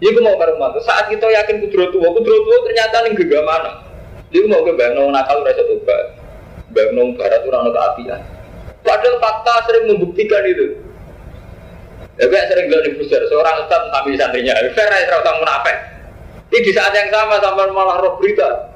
Iku 0.00 0.18
mau 0.24 0.34
karo 0.40 0.56
saat 0.82 1.12
kita 1.12 1.28
yakin 1.28 1.62
kudro 1.68 1.92
tua, 1.94 2.10
kudro 2.10 2.34
tua 2.42 2.58
ternyata 2.64 3.06
ning 3.06 3.14
gegamana. 3.14 3.86
Iku 4.32 4.48
mau 4.48 4.64
ke 4.64 4.72
bang 4.74 4.96
nakal 4.96 5.44
rasa 5.44 5.62
tobat. 5.68 6.21
Bang 6.72 7.10
Barat 7.14 7.40
orang 7.46 7.72
keapian. 7.72 8.20
Padahal 8.82 9.16
fakta 9.22 9.54
sering 9.70 9.84
membuktikan 9.94 10.42
itu. 10.48 10.74
Ya 12.20 12.28
kayak 12.28 12.46
sering 12.52 12.66
bilang 12.68 12.84
di 12.84 12.92
pusat, 13.00 13.24
seorang 13.30 13.64
ustadz 13.64 13.88
sambil 13.88 14.14
santrinya, 14.20 14.52
fair 14.76 14.90
ya 14.90 15.06
serata 15.08 15.32
munafik. 15.40 15.76
Ini 16.52 16.58
di 16.60 16.72
saat 16.76 16.92
yang 16.92 17.08
sama 17.08 17.40
sampai 17.40 17.72
malah 17.72 18.04
roh 18.04 18.20
berita. 18.20 18.68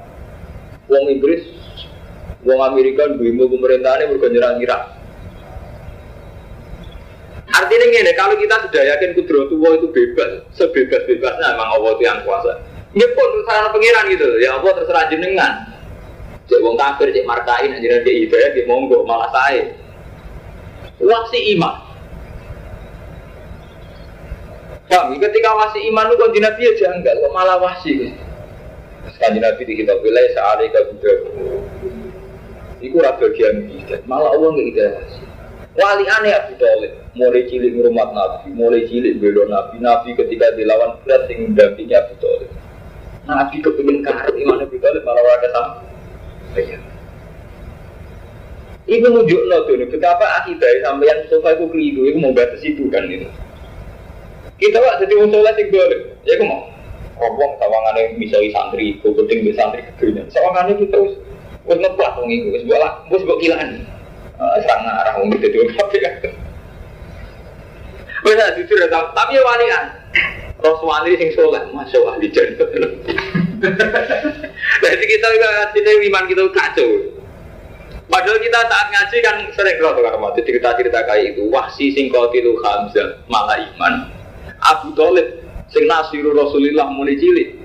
Wong 0.89 1.05
Inggris, 1.13 1.45
Wong 2.49 2.61
Amerika, 2.65 3.05
demo 3.13 3.45
pemerintahannya 3.51 4.17
bukan 4.17 4.31
nyerang 4.33 4.57
Irak. 4.65 4.83
Artinya 7.53 7.87
ini, 7.93 8.13
kalau 8.17 8.41
kita 8.41 8.57
sudah 8.69 8.83
yakin 8.97 9.11
kudro 9.21 9.53
tua 9.53 9.77
itu 9.77 9.87
bebas, 9.93 10.49
sebebas-bebasnya 10.57 11.47
memang 11.57 11.69
Allah 11.77 11.91
itu 11.99 12.03
yang 12.09 12.21
kuasa. 12.25 12.53
Ini 12.97 13.07
pun 13.13 13.29
terserah 13.37 13.69
pengiran 13.69 14.05
gitu, 14.09 14.29
ya 14.41 14.57
Allah 14.57 14.73
terserah 14.81 15.05
jenengan. 15.13 15.53
Cek 16.47 16.63
wong 16.63 16.79
kafir, 16.79 17.11
cek 17.11 17.27
markain, 17.27 17.75
aja 17.75 18.03
dia 18.07 18.15
hidayah, 18.23 18.51
dia 18.55 18.71
monggo, 18.71 19.03
malah 19.03 19.27
saya. 19.35 19.75
Wasi 21.03 21.59
iman. 21.59 21.75
Kami 24.87 25.19
ketika 25.19 25.51
wasi 25.59 25.83
iman 25.91 26.07
itu 26.07 26.17
kanji 26.23 26.39
Nabi 26.39 26.63
aja 26.71 26.87
enggak, 26.95 27.19
kok 27.19 27.35
malah 27.35 27.59
wasi. 27.59 28.15
Kanji 29.19 29.43
Nabi 29.43 29.63
di 29.67 29.75
kitab 29.83 29.99
wilayah 30.07 30.31
sealih 30.31 30.71
kabudah. 30.71 31.19
Iku 32.79 32.97
raga 33.03 33.19
bagian 33.27 33.67
kita, 33.67 34.07
malah 34.07 34.31
Allah 34.31 34.55
nggak 34.55 34.91
wasi. 35.03 35.23
Wali 35.77 36.05
aneh 36.09 36.33
Abu 36.33 36.55
Talib, 36.57 36.93
mulai 37.19 37.45
cilik 37.51 37.75
ngurmat 37.75 38.09
Nabi, 38.15 38.49
mulai 38.55 38.87
cilik 38.89 39.19
belo 39.21 39.45
Nabi, 39.51 39.77
Nabi 39.83 40.15
ketika 40.17 40.55
dilawan 40.55 40.97
berat 41.05 41.29
yang 41.29 41.53
mendampingi 41.53 41.93
Abu 41.93 42.15
Talib. 42.23 42.51
Nabi 43.27 43.57
kepingin 43.61 44.01
karet 44.07 44.33
iman 44.33 44.63
Abu 44.63 44.79
Talib 44.79 45.03
malah 45.03 45.21
warga 45.27 45.49
sama. 45.51 45.96
Iya. 46.57 46.79
Ibu 48.87 49.07
nunjuk 49.11 49.43
no 49.51 49.67
tuh, 49.67 49.83
betapa 49.91 50.25
akidah 50.43 50.71
sampai 50.87 51.11
yang 51.11 51.21
sofa 51.27 51.59
itu 51.59 51.67
keliru, 51.75 52.07
itu 52.07 52.19
mau 52.23 52.31
batas 52.31 52.63
itu 52.63 52.87
kan 52.87 53.03
itu. 53.11 53.27
Kita 54.63 54.79
wak 54.79 55.03
jadi 55.03 55.15
wong 55.21 55.35
soleh 55.35 55.53
sing 55.59 55.69
dolim. 55.75 56.01
Ya 56.23 56.39
aku 56.39 56.45
mau. 56.47 56.63
Ngomong 57.17 57.53
sawangane 57.59 58.15
misalnya 58.17 58.55
santri, 58.55 58.97
kukuting 59.03 59.43
di 59.43 59.53
santri 59.59 59.83
kedua. 59.99 60.23
Sawangane 60.31 60.79
kita 60.81 60.97
wis 61.03 61.19
wis 61.67 61.79
ngeplak 61.83 62.15
wong 62.15 62.31
iku, 62.31 62.47
wis 62.55 62.65
bola, 62.65 62.89
wis 63.11 63.27
mbok 63.27 63.41
kilaan. 63.43 63.83
Eh, 64.37 64.57
serang 64.65 64.87
arah 64.87 65.15
wong 65.19 65.35
itu 65.35 65.51
dua 65.51 65.67
tapi 65.77 65.97
kan. 66.01 66.15
Wis 68.23 68.39
jujur 68.63 68.79
ya, 68.81 68.89
tapi 68.89 69.35
ya 69.35 69.43
wani 69.43 69.67
kan. 69.67 69.85
Terus 70.63 70.81
wali 70.81 71.19
sing 71.19 71.31
soleh, 71.35 71.63
masya 71.75 72.01
Allah 72.01 72.15
di 72.23 72.29
jadi. 74.83 75.05
Kita 75.07 75.27
juga 75.33 75.51
sini 75.73 76.07
iman 76.11 76.25
kita 76.29 76.43
kacau. 76.53 76.91
Padahal 78.07 78.39
kita 78.39 78.61
saat 78.71 78.87
ngaji 78.95 79.17
kan 79.19 79.37
sering 79.51 79.77
kalau 79.83 79.99
tukar 79.99 80.15
mati 80.23 80.41
cerita-cerita 80.47 81.03
kayak 81.11 81.35
itu. 81.35 81.51
Wahsi 81.51 81.91
sing 81.91 82.07
kotilu 82.13 82.63
Hamzah 82.63 83.23
malah 83.27 83.59
iman. 83.59 84.15
Abu 84.63 84.95
Talib 84.95 85.43
sing 85.75 85.91
nasiru 85.91 86.31
Rasulillah 86.33 86.87
mulai 86.95 87.19
cilik. 87.19 87.59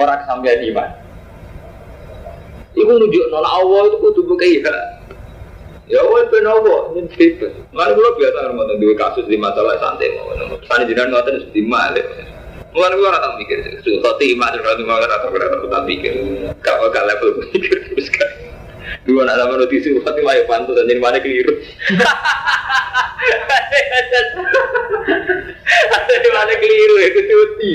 Orang 0.00 0.24
sampai 0.24 0.64
iman. 0.72 0.88
Iku 2.72 2.88
nunjuk 2.88 3.28
nona 3.28 3.48
Allah 3.52 3.80
itu 3.92 3.96
kudu 4.00 4.22
ya. 4.40 4.72
Ya 5.92 6.00
Allah 6.00 6.24
ben 6.32 6.48
Allah 6.48 6.80
min 6.96 7.04
fitur. 7.12 7.52
Mana 7.76 7.92
kalau 7.92 8.16
biasa 8.16 8.48
ngomong 8.48 8.80
dua 8.80 8.94
kasus 8.96 9.28
di 9.28 9.36
masalah 9.36 9.76
santai 9.76 10.16
mau. 10.16 10.32
Sana 10.64 10.88
jiran 10.88 11.12
ngoten 11.12 11.52
malik. 11.68 12.06
Mulai 12.72 12.96
gue 12.96 13.04
orang 13.04 13.36
mikir, 13.36 13.58
suhati 13.84 14.32
iman 14.32 14.48
dan 14.56 14.64
orang 14.64 14.80
tua 14.80 14.96
orang 14.96 15.20
tua 15.20 15.68
orang 15.68 15.84
mikir, 15.84 16.12
kalau 16.64 16.88
gak 16.88 17.04
level 17.04 17.44
mikir 17.52 17.76
terus 17.92 18.08
kan. 18.08 18.32
Dua 19.04 19.28
anak 19.28 19.44
sama 19.44 19.60
roti 19.60 19.76
suhati 19.84 20.20
wae 20.24 20.48
pantu 20.48 20.72
dan 20.72 20.88
jadi 20.88 20.96
mana 20.96 21.20
keliru. 21.20 21.52
Ada 25.92 26.14
di 26.16 26.30
mana 26.32 26.52
keliru 26.56 26.94
ya 26.96 27.08
kecuti. 27.12 27.72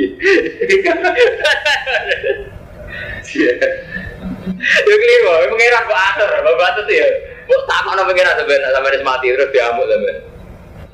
Ya 3.37 4.95
keliru, 4.97 5.29
mengira 5.53 5.85
kok 5.85 5.93
akhir, 5.93 6.41
bapak 6.41 6.89
itu 6.89 6.93
ya. 6.97 7.07
Kok 7.45 7.61
tak 7.69 7.81
mana 7.85 8.01
pengiran 8.01 8.33
sebenarnya 8.33 8.73
sampai 8.73 9.05
mati 9.05 9.29
terus 9.29 9.53
diamuk 9.53 9.85
sampai. 9.85 10.25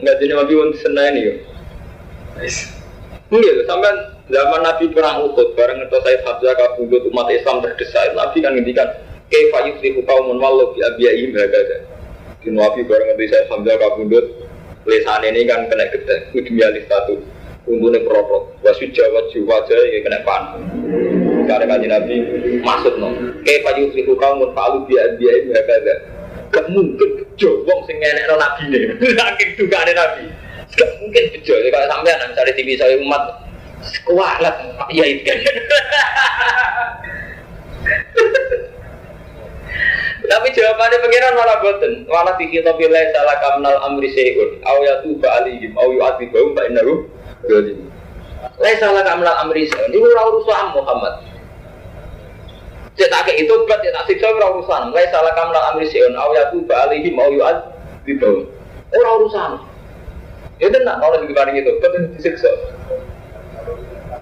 Enggak 0.04 0.16
jadi 0.20 0.34
mati 0.36 0.54
pun 0.60 0.70
senang 0.76 1.16
ini. 1.16 1.40
Iya, 3.34 3.66
sampai 3.66 3.90
zaman 4.30 4.62
Nabi 4.62 4.94
perang 4.94 5.26
Uhud, 5.26 5.58
bareng 5.58 5.82
itu 5.82 5.98
saya 6.06 6.22
Hamzah 6.22 6.54
kabudut 6.54 7.02
umat 7.10 7.34
Islam 7.34 7.66
terdesak, 7.66 8.14
Nabi 8.14 8.46
kan 8.46 8.54
ngendikan, 8.54 8.86
Kaifa 9.34 9.74
yuflihu 9.74 10.06
qaumun 10.06 10.38
wallahu 10.38 10.78
bi 10.78 10.86
abiyahim 10.86 11.34
hakada. 11.34 11.82
Di 12.46 12.54
Nabi 12.54 12.86
bareng 12.86 13.18
itu 13.18 13.34
saya 13.34 13.50
Hamzah 13.50 13.82
kabudut, 13.82 14.26
lesan 14.86 15.26
ini 15.26 15.50
kan 15.50 15.66
kena 15.66 15.90
gede, 15.90 16.30
kudu 16.30 16.54
mialih 16.54 16.86
satu, 16.86 17.18
untune 17.66 18.06
proprok, 18.06 18.54
wasu 18.62 18.86
jawa 18.94 19.26
jiwa 19.34 19.66
aja 19.66 19.82
ya 19.82 20.00
kena 20.06 20.20
pan. 20.22 20.44
Karena 21.50 21.66
kaji 21.74 21.88
Nabi 21.90 22.16
maksud 22.62 23.02
no, 23.02 23.18
Kaifa 23.42 23.82
yuflihu 23.82 24.14
qaumun 24.14 24.54
falu 24.54 24.86
bi 24.86 24.94
abiyahim 25.02 25.58
hakada. 25.58 25.96
Gak 26.54 26.70
mungkin 26.70 27.18
bejo 27.18 27.66
wong 27.66 27.82
sing 27.90 27.98
ngenek 27.98 28.30
nabi 28.30 28.64
nih, 28.70 28.94
saking 29.18 29.58
duga 29.58 29.90
nabi. 29.90 30.43
Gak 30.74 30.90
mungkin 31.06 31.24
bejo, 31.38 31.54
kalau 31.70 31.86
sampai 31.86 32.12
anak 32.18 32.28
misalnya 32.34 32.54
TV 32.58 32.70
saya 32.74 32.98
umat 32.98 33.24
kualat, 34.10 34.56
ya 34.90 35.06
itu 35.06 35.22
kan. 35.22 35.38
Tapi 40.24 40.48
jawabannya 40.56 40.98
pengiran 41.04 41.36
malah 41.36 41.58
boten. 41.62 41.94
Malah 42.10 42.34
dikit 42.40 42.64
tapi 42.66 42.88
lain 42.88 43.10
salah 43.12 43.38
kamnal 43.44 43.78
amri 43.86 44.10
sehun. 44.16 44.56
Aw 44.66 44.78
ya 44.82 45.04
tu 45.04 45.20
ba 45.20 45.44
alihim. 45.44 45.76
Baum 45.76 46.56
ba 46.56 46.64
inaru. 46.66 47.06
Lain 48.58 48.78
salah 48.80 49.04
kamnal 49.04 49.36
amri 49.46 49.68
sehun. 49.68 49.92
Ini 49.92 50.00
ura 50.00 50.24
urusan 50.32 50.74
Muhammad. 50.74 51.28
Cetak 52.98 53.30
itu 53.36 53.54
berat 53.68 53.84
cetak 53.84 54.10
siksa 54.10 54.32
ura 54.32 54.48
urusan. 54.58 54.96
Lain 54.96 55.10
salah 55.12 55.36
kamnal 55.36 55.76
amri 55.76 55.86
sehun. 55.92 56.16
Aw 56.16 56.30
ya 56.34 56.50
tu 56.50 56.64
ba 56.66 56.88
alihim. 56.88 57.20
Aw 57.20 57.30
yu 57.30 57.44
ati 57.44 58.18
urusan. 58.96 59.73
Ya 60.64 60.72
tenang 60.72 61.04
kalau 61.04 61.20
dibaring 61.28 61.60
itu. 61.60 61.76
Betul 61.84 62.16
disiksa. 62.16 62.48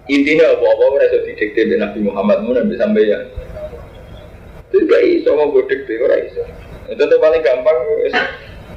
Intinya 0.10 0.58
apa-apa 0.58 0.86
mereka 0.98 1.18
didikte 1.30 1.78
Nabi 1.78 2.02
Muhammad 2.02 2.42
mun 2.42 2.58
sampai 2.74 3.06
ya. 3.06 3.20
Itu 4.74 4.90
gak 4.90 5.04
iso 5.06 5.30
mau 5.38 5.54
bodek 5.54 5.86
deh, 5.86 6.02
orang 6.02 6.26
iso. 6.26 6.42
Itu 6.90 7.04
tuh 7.06 7.20
paling 7.22 7.46
gampang 7.46 7.78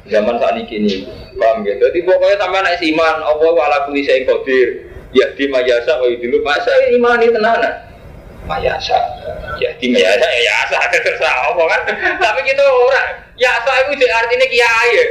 zaman 0.05 0.37
saat 0.37 0.61
ini 0.61 1.09
paham 1.33 1.65
gitu. 1.65 1.81
Jadi 1.81 1.99
pokoknya 2.05 2.37
sama 2.37 2.61
naik 2.61 2.83
iman, 2.93 3.15
Allah 3.25 3.49
wala 3.51 3.77
kuli 3.89 4.05
saya 4.05 4.21
kodir. 4.29 4.85
Ya 5.15 5.31
di 5.33 5.47
mayasa, 5.47 5.97
kau 5.97 6.11
dulu 6.11 6.43
masa 6.43 6.71
iman 6.91 7.23
ini 7.23 7.31
tenanan. 7.31 7.73
Mayasa, 8.45 8.99
ya 9.57 9.73
di 9.79 9.89
mayasa 9.89 10.27
ya 10.27 10.41
yasa, 10.45 10.77
terserah 10.91 11.49
Allah 11.49 11.65
kan. 11.65 11.81
Tapi 12.19 12.39
kita 12.45 12.61
orang, 12.61 13.07
yasa 13.39 13.71
itu 13.89 14.05
artinya 14.05 14.47
kiai 14.51 14.91
ya. 14.93 15.05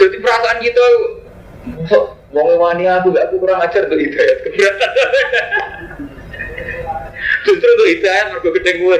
Jadi 0.00 0.16
perasaan 0.16 0.58
kita, 0.64 0.84
Wong 2.30 2.48
wani 2.56 2.86
aku 2.86 3.12
gak 3.12 3.28
aku 3.28 3.42
kurang 3.42 3.60
ajar 3.60 3.90
tuh 3.90 3.98
hidayat 3.98 4.38
keberatan. 4.46 4.90
Justru 7.44 7.68
tuh 7.68 7.88
hidayat 7.90 8.26
mergo 8.32 8.50
gede 8.54 8.72
gue. 8.78 8.98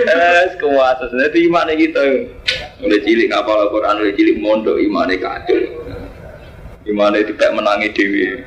Eh, 0.00 0.44
kuasa. 0.58 1.06
Jadi 1.06 1.46
iman 1.46 1.70
kita 1.70 2.02
mulai 2.82 3.00
cilik 3.06 3.30
kapal 3.30 3.68
Al-Quran, 3.68 4.02
mulai 4.02 4.18
cilik 4.18 4.36
mondok 4.42 4.76
iman 4.82 5.10
kacau. 5.14 5.60
Iman 6.90 7.14
itu 7.14 7.32
kayak 7.38 7.54
menangi 7.54 7.94
dewi. 7.94 8.42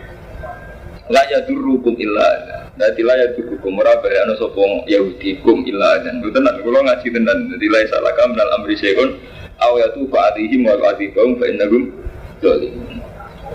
Lah 1.07 1.23
ya 1.31 1.47
durukum 1.47 1.95
illa. 1.95 2.62
Dadi 2.73 3.05
lah 3.05 3.15
ya 3.21 3.27
ora 3.37 3.93
bae 4.01 4.17
ana 4.17 4.33
sapa 4.33 4.89
Yahudi 4.89 5.37
kum 5.45 5.61
illa 5.69 6.01
dan 6.01 6.25
tenan 6.25 6.57
kula 6.65 6.81
ngaji 6.81 7.07
tenan. 7.13 7.37
Dadi 7.53 7.67
la 7.69 7.79
salah 7.85 8.13
kam 8.17 8.33
dal 8.33 8.49
amri 8.57 8.73
syai'un 8.73 9.13
aw 9.61 9.77
ya 9.77 9.93
tu 9.93 10.09
fa'atihim 10.09 10.65
wa 10.65 10.75
fa'atihum 10.81 11.37
fa 11.37 11.45
innahum 11.45 11.83
zalimun. 12.41 12.97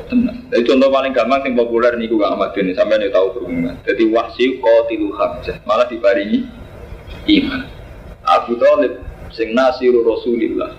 Tenang. 0.08 0.38
Jadi 0.48 0.62
contoh 0.64 0.88
paling 0.88 1.12
gampang 1.12 1.44
yang 1.44 1.58
populer 1.58 1.92
nih 1.98 2.08
gue 2.08 2.22
amat 2.22 2.56
ini 2.56 2.72
sampai 2.72 2.96
nih 3.02 3.12
tahu 3.12 3.34
berhubungan. 3.34 3.76
Jadi 3.84 4.08
wahsi 4.08 4.56
tilu 4.88 5.12
hamzah 5.12 5.58
malah 5.68 5.84
dibaringi 5.90 6.48
iman. 7.28 7.66
Abu 8.24 8.56
Talib 8.56 9.02
sing 9.34 9.52
nasiru 9.52 10.00
Rasulillah 10.06 10.72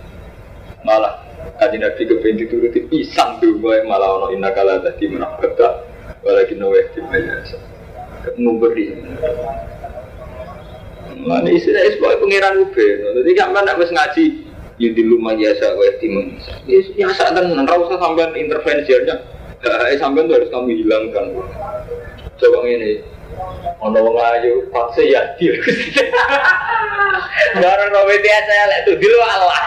malah 0.82 1.22
kaji 1.60 1.78
nabi 1.78 2.02
kepen 2.08 2.40
dituruti 2.40 2.88
pisang 2.88 3.38
tuh 3.38 3.60
malah 3.62 4.10
ono 4.18 4.28
inna 4.34 4.50
kala 4.56 4.82
tadi 4.82 5.12
menakutkan 5.12 5.84
walakin 6.24 6.58
nawe 6.58 6.80
di 6.96 7.00
biasa 8.20 8.36
memberi. 8.36 8.86
Mana 11.24 11.50
istilah 11.52 11.84
sebagai 11.96 12.20
pangeran 12.24 12.68
ube. 12.68 12.88
Jadi 13.00 13.32
kan 13.36 13.56
mana 13.56 13.76
harus 13.76 13.92
ngaji. 13.92 14.26
Ya 14.80 14.96
di 14.96 15.04
rumah 15.04 15.36
biasa 15.36 15.76
wa 15.76 15.92
timun 16.00 16.40
saat 17.12 17.36
tenan 17.36 17.68
ora 17.68 17.84
usah 17.84 18.00
sampean 18.00 18.32
intervensi 18.40 18.96
aja. 18.96 19.20
Eh 19.92 20.00
sampean 20.00 20.32
tuh 20.32 20.40
harus 20.40 20.48
kami 20.48 20.80
hilangkan. 20.80 21.36
Coba 22.40 22.64
ini 22.64 23.04
ono 23.84 24.00
wong 24.00 24.16
ayu 24.16 24.72
paksa 24.72 25.04
ya 25.04 25.36
dia 25.36 25.56
Barang 27.60 27.92
robe 27.92 28.16
biasa 28.24 28.52
ya 28.52 28.66
lek 28.72 28.82
tuh 28.88 28.96
di 28.96 29.08
lu 29.08 29.20
Allah 29.20 29.60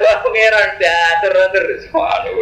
Wah 0.00 0.16
pangeran 0.24 0.70
teater 0.80 1.34
terus 1.52 1.82
waduh 1.92 2.36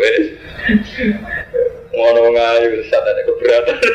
ngono 1.94 2.18
wong 2.29 2.37
ayu 2.37 2.85
saat 2.88 3.05
ada 3.05 3.22
keberatan 3.24 3.77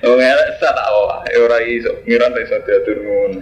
Wong 0.00 0.16
elek 0.16 0.56
sak 0.56 0.72
tak 0.72 0.88
ora 1.36 1.60
iso 1.60 1.92
ngiran 2.08 2.32
iso 2.40 2.56
diatur 2.64 2.98
ngono 3.04 3.38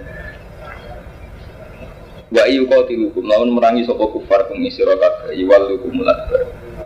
Wa 2.29 2.45
iyu 2.45 2.69
kau 2.69 2.85
tilukum, 2.85 3.25
lawan 3.25 3.57
merangi 3.57 3.89
sopo 3.89 4.13
kufar 4.13 4.53
kumi 4.53 4.69
siro 4.69 5.01
kabeh, 5.01 5.33
iwal 5.33 5.65
lukum 5.65 6.05
bar. 6.05 6.29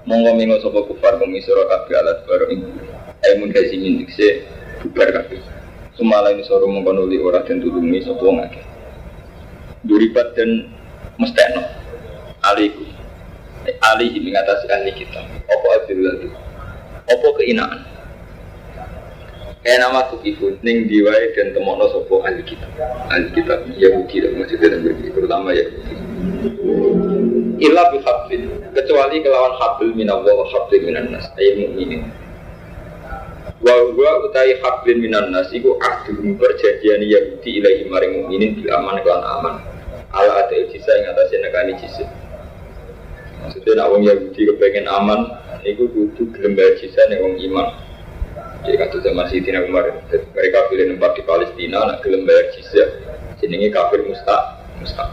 Monggo 0.07 0.39
mingo 0.39 0.63
sopo 0.63 0.87
kufar 0.87 1.19
kumi 1.19 1.43
siro 1.43 1.67
kabeh 1.67 1.99
alat 1.99 2.23
baru 2.31 2.47
ing. 2.55 2.63
Emun 3.27 3.51
kasi 3.51 3.75
mindik 3.75 4.15
se 4.15 4.47
bubar 4.79 5.11
kabeh. 5.11 5.43
Sumala 5.99 6.31
ini 6.31 6.47
soro 6.47 6.71
mengkonuli 6.71 7.19
ora 7.19 7.43
dan 7.43 7.59
tulungi 7.59 8.07
sopo 8.07 8.39
ngake. 8.39 8.63
Duribat 9.83 10.39
dan 10.39 10.71
mestekno. 11.19 11.67
Aliku. 12.47 12.92
Alihi 13.67 14.19
mengatasi 14.19 14.67
ahli 14.71 14.93
kita. 14.95 15.23
Opo 15.47 15.67
adil 15.79 15.99
lalu. 16.03 16.29
Opo 17.07 17.29
keinaan. 17.39 17.93
Kayak 19.63 19.79
nama 19.79 20.11
tukifun, 20.11 20.59
ning 20.67 20.91
diwai 20.91 21.31
dan 21.39 21.55
temono 21.55 21.87
sopo 21.95 22.19
ahli 22.27 22.43
kitab 22.43 22.67
Ahli 23.07 23.31
kitab 23.31 23.63
Yahudi 23.79 24.19
dan 24.19 24.35
maksudnya 24.35 24.75
dan 24.75 24.81
Yahudi, 24.83 25.09
terutama 25.15 25.55
Yahudi 25.55 25.95
Illa 27.63 27.83
bihablin, 27.95 28.51
kecuali 28.75 29.23
kelawan 29.23 29.55
habl 29.63 29.95
minallah 29.95 30.35
wa 30.35 30.51
habl 30.51 30.75
minan 30.83 31.15
nas, 31.15 31.31
ayat 31.39 31.63
mu'minin 31.63 32.11
Wa 33.63 33.71
huwa 33.87 34.27
utai 34.27 34.59
hablin 34.59 34.99
minan 34.99 35.31
nas 35.31 35.47
iku 35.55 35.79
ahdum 35.79 36.35
perjanjian 36.35 36.99
Yahudi 37.07 37.63
ilahi 37.63 37.87
maring 37.87 38.13
mukminin 38.19 38.59
bil 38.59 38.67
aman 38.75 38.99
kelan 39.07 39.23
aman. 39.23 39.55
Ala 40.11 40.43
ada 40.43 40.59
jisa 40.75 40.91
yang 40.91 41.15
atasnya 41.15 41.39
negani 41.47 41.73
jisa. 41.79 42.03
Maksudnya 43.43 43.73
nak 43.83 43.91
wong 43.91 44.03
Yahudi 44.07 44.41
kepengen 44.55 44.87
aman, 44.87 45.21
iku 45.67 45.91
kudu 45.91 46.31
gelem 46.33 46.55
jisa 46.79 47.03
nek 47.11 47.21
wong 47.23 47.35
iman. 47.51 47.69
Jadi 48.63 48.79
kata 48.79 48.97
zaman 49.03 49.27
Sidina 49.27 49.67
Umar, 49.67 49.91
mereka 50.07 50.71
pilih 50.71 50.95
tempat 50.95 51.19
di 51.19 51.23
Palestina, 51.27 51.83
nak 51.83 51.99
gelem 52.07 52.23
bayar 52.23 52.47
jizya. 52.55 52.87
Jenenge 53.43 53.75
kafir 53.75 54.07
musta, 54.07 54.63
musta. 54.79 55.11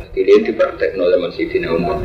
Jadi 0.00 0.24
dia 0.24 0.40
dipraktekno 0.40 1.04
zaman 1.04 1.30
Sidina 1.36 1.68
Umar. 1.68 2.00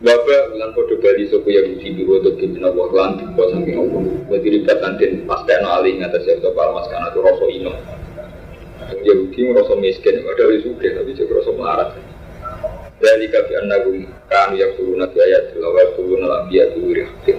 Bapak 0.00 0.56
bilang 0.56 0.72
kode 0.72 0.96
bali 0.96 1.28
sopo 1.28 1.52
yang 1.52 1.76
di 1.76 1.92
biro 1.92 2.24
untuk 2.24 2.40
bimbing 2.40 2.64
Allah 2.64 2.88
lan 2.88 3.10
tiba 3.20 3.44
saking 3.52 3.76
Allah. 3.76 4.00
Berarti 4.32 4.48
ribat 4.48 4.78
nanti 4.80 5.04
pas 5.28 5.44
tekno 5.44 5.68
alih 5.76 6.00
ngatas 6.00 6.24
ya 6.24 6.40
mas 6.40 6.88
karena 6.88 7.12
itu 7.12 7.20
rasa 7.20 7.46
ino. 7.52 7.72
Yang 8.90 9.06
Yahudi 9.06 9.40
merasa 9.46 9.74
miskin, 9.78 10.26
ada 10.26 10.42
orang 10.42 10.62
suka 10.66 10.86
tapi 10.90 11.10
juga 11.14 11.32
rasa 11.38 11.50
melarat. 11.54 11.88
Dari 13.00 13.26
kafi 13.32 13.52
anagum 13.56 13.96
kanu 14.28 14.54
yang 14.60 14.76
turun 14.76 15.00
nabi 15.00 15.16
ayat 15.24 15.56
tilawat 15.56 15.88
turun 15.96 16.20
biya 16.52 16.64
tuwiri 16.76 17.08
hakim. 17.08 17.38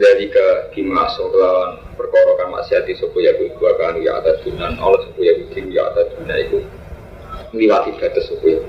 Dari 0.00 0.26
ke 0.32 0.46
kima 0.74 1.06
lawan 1.12 1.78
perkara 1.94 2.32
kan 2.40 2.48
maksiati 2.50 2.96
sopo 2.98 3.20
ya 3.20 3.36
dua 3.36 3.76
kanu 3.78 4.02
ya 4.02 4.18
atas 4.18 4.42
dunan 4.42 4.74
Allah 4.80 5.06
sopo 5.06 5.20
ya 5.22 5.38
ya 5.54 5.82
atas 5.92 6.08
dunan 6.16 6.38
itu 6.40 6.58
melewati 7.54 7.90
batas 8.00 8.26
sopo 8.26 8.46
ya. 8.48 8.60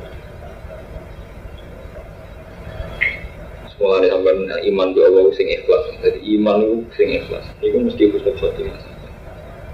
Mulai 3.81 4.13
sampai 4.13 4.61
iman 4.69 4.93
di 4.93 5.01
Allah 5.01 5.25
sing 5.33 5.49
ikhlas. 5.49 5.85
Jadi 6.05 6.21
iman 6.37 6.85
sing 6.93 7.17
ikhlas. 7.17 7.49
Itu 7.65 7.81
mesti 7.81 8.13
husnul 8.13 8.37
khotimah. 8.37 8.90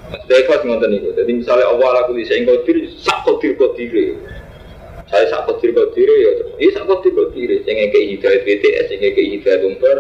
Maksudnya 0.08 0.38
ikhlas 0.40 0.62
ngoten 0.64 0.90
niku. 0.96 1.10
Jadi 1.12 1.32
misalnya 1.44 1.68
Allah 1.68 2.08
aku 2.08 2.16
bisa 2.16 2.32
engkau 2.40 2.64
diri, 2.64 2.88
sak 2.96 3.28
kodir 3.28 3.60
kodir. 3.60 4.16
Saya 5.12 5.24
sak 5.28 5.48
kodir 5.48 5.76
kodir 5.76 6.08
ya. 6.08 6.32
Ini 6.60 6.72
sak 6.72 6.88
kodir 6.88 7.12
kodir. 7.12 7.50
Yang 7.68 7.92
kayak 7.92 8.06
hidayat 8.16 8.42
BTS, 8.48 8.88
yang 8.96 9.00
kayak 9.04 9.30
hidayat 9.40 9.62
umpar. 9.68 9.98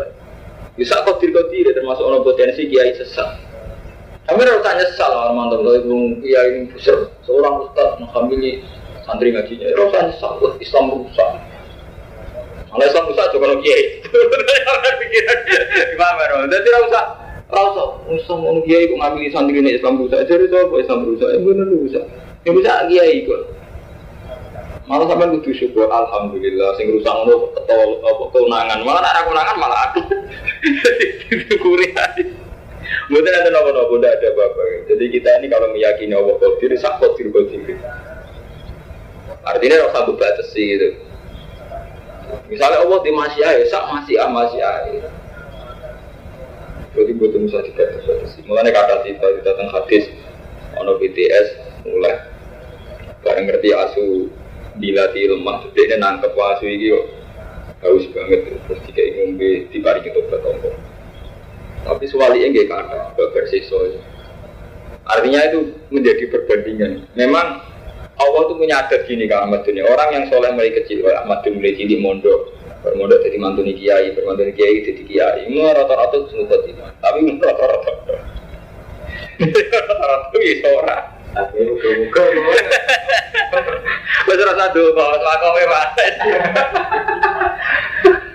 Ini 0.80 0.86
sak 0.88 1.04
kodir 1.04 1.36
kodir 1.36 1.68
termasuk 1.76 2.08
orang 2.08 2.24
potensi 2.24 2.72
kiai 2.72 2.96
sesat. 2.96 3.44
Kami 4.28 4.44
harus 4.44 4.64
tanya 4.64 4.84
sesal 4.92 5.08
lah 5.08 5.32
mantan 5.32 5.64
kalau 5.64 5.80
itu 5.80 6.20
kiai 6.24 6.68
besar 6.72 7.08
seorang 7.24 7.64
ustaz 7.64 7.96
menghamili 8.00 8.64
santri 9.04 9.32
ngajinya. 9.32 9.72
Harus 9.76 9.92
tanya 9.92 10.12
Islam 10.60 10.84
rusak. 10.92 11.30
Kalau 12.68 12.84
Islam 12.84 13.08
rusak 13.12 13.26
juga 13.32 13.44
kalau 13.48 13.58
kiai. 13.64 13.84
Pikiran 15.00 15.40
gimana? 15.96 16.48
Jadi 16.52 16.68
rusak. 16.80 17.27
Rasa, 17.48 17.84
Islam 18.12 18.44
mau 18.44 18.60
kiai 18.60 18.92
kok 18.92 19.00
ngambil 19.00 19.32
santri 19.32 19.64
ini 19.64 19.80
Islam 19.80 20.04
rusak. 20.04 20.28
Jadi 20.28 20.52
itu 20.52 20.56
apa 20.60 20.76
Islam 20.84 21.00
rusak? 21.08 21.30
Ya 21.32 21.40
benar 21.40 21.68
rusak. 21.72 22.06
Yang 22.44 22.54
rusak 22.60 22.78
kiai 22.92 23.18
kok. 23.24 23.42
Malah 24.88 25.08
sampai 25.08 25.32
kudu 25.36 25.52
syukur, 25.56 25.88
alhamdulillah. 25.88 26.76
Sing 26.76 26.92
rusak 26.92 27.08
ngono 27.12 27.56
ketol 27.56 28.04
apa 28.04 28.24
keunangan. 28.36 28.80
Malah 28.84 29.00
nak 29.00 29.24
keunangan 29.24 29.56
malah 29.56 29.80
aku. 29.92 30.00
Jadi 30.84 31.06
disyukuri 31.32 31.96
aja. 31.96 32.24
Bukan 33.08 33.32
ada 33.32 33.52
nopo-nopo, 33.52 34.00
tidak 34.00 34.20
ada 34.20 34.28
apa-apa. 34.32 34.64
Jadi 34.92 35.06
kita 35.12 35.30
ini 35.40 35.48
kalau 35.52 35.68
meyakini 35.72 36.16
Allah 36.16 36.36
Qadir, 36.40 36.72
sak 36.76 37.00
Qadir 37.00 37.32
Qadir. 37.32 37.80
Artinya 39.48 39.88
rasa 39.88 40.44
sih 40.52 40.76
gitu. 40.76 40.88
Misalnya 42.52 42.84
Allah 42.84 43.00
di 43.04 43.12
masih 43.12 43.44
air, 43.44 43.64
sak 43.72 43.88
masih 43.92 44.20
ah 44.20 44.28
masih 44.32 44.60
air. 44.60 45.04
Jadi 46.98 47.12
butuh 47.14 47.38
bisa 47.46 47.62
dibatasi. 47.62 48.42
Mulanya 48.50 48.74
kata 48.74 49.06
kita 49.06 49.46
tentang 49.46 49.70
hadis, 49.70 50.10
ono 50.74 50.98
BTS 50.98 51.48
mulai 51.86 52.18
bareng 53.22 53.46
ngerti 53.46 53.70
asu 53.70 54.06
dilatih 54.82 55.38
lemah, 55.38 55.70
dia 55.78 55.98
nangkep 55.98 56.34
asu 56.34 56.66
ini 56.66 56.90
kok 56.90 57.06
haus 57.86 58.06
banget 58.10 58.58
terus 58.66 58.82
tiga 58.90 59.04
ngombe 59.22 59.70
dibari 59.70 60.02
kita 60.02 60.18
obat 60.18 60.42
tapi 61.86 62.04
suwali 62.10 62.44
enggak 62.44 62.68
kata 62.68 63.16
babar 63.16 63.46
siksa. 63.48 63.80
Artinya 65.08 65.40
itu 65.48 65.72
menjadi 65.88 66.28
perbandingan. 66.28 67.08
Memang 67.16 67.64
Allah 68.20 68.42
tuh 68.50 68.60
punya 68.60 68.84
adat 68.84 69.08
gini 69.08 69.24
kalau 69.32 69.48
Ahmad 69.48 69.64
dunia. 69.64 69.88
Orang 69.88 70.12
yang 70.12 70.28
soleh 70.28 70.52
mulai 70.52 70.76
kecil, 70.76 71.00
kalau 71.00 71.24
Ahmad 71.24 71.48
dunia 71.48 71.64
mulai 71.64 71.80
cilik 71.80 72.00
mondok, 72.04 72.57
bermondok 72.88 73.20
jadi 73.28 73.36
mantu 73.36 73.68
kiai, 73.68 74.16
bermantu 74.16 74.48
kiai 74.56 74.88
jadi 74.88 75.04
kiai. 75.04 75.40
Ini 75.52 75.76
rata-rata 75.76 76.24
semua 76.32 76.48
khotimah. 76.48 76.96
Tapi 77.04 77.20
rata-rata. 77.36 77.92
Rata-rata 79.44 80.38
itu 80.40 80.70
orang. 80.72 81.18
Muka-muka. 81.38 82.24
Wes 84.28 84.42
rasa 84.44 84.66
doa, 84.74 85.08
lakowe 85.20 85.64
wae. 85.68 86.08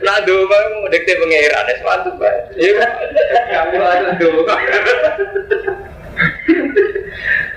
Nah 0.02 0.18
doa 0.26 0.58
mau 0.76 0.90
dikte 0.90 1.12
pangeran 1.18 1.68
wis 1.68 1.82
mantep 1.82 2.14
bae. 2.20 2.38
Iya. 2.58 2.86
Kamu 3.50 3.76
langsung 3.80 4.16
doa. 4.20 4.56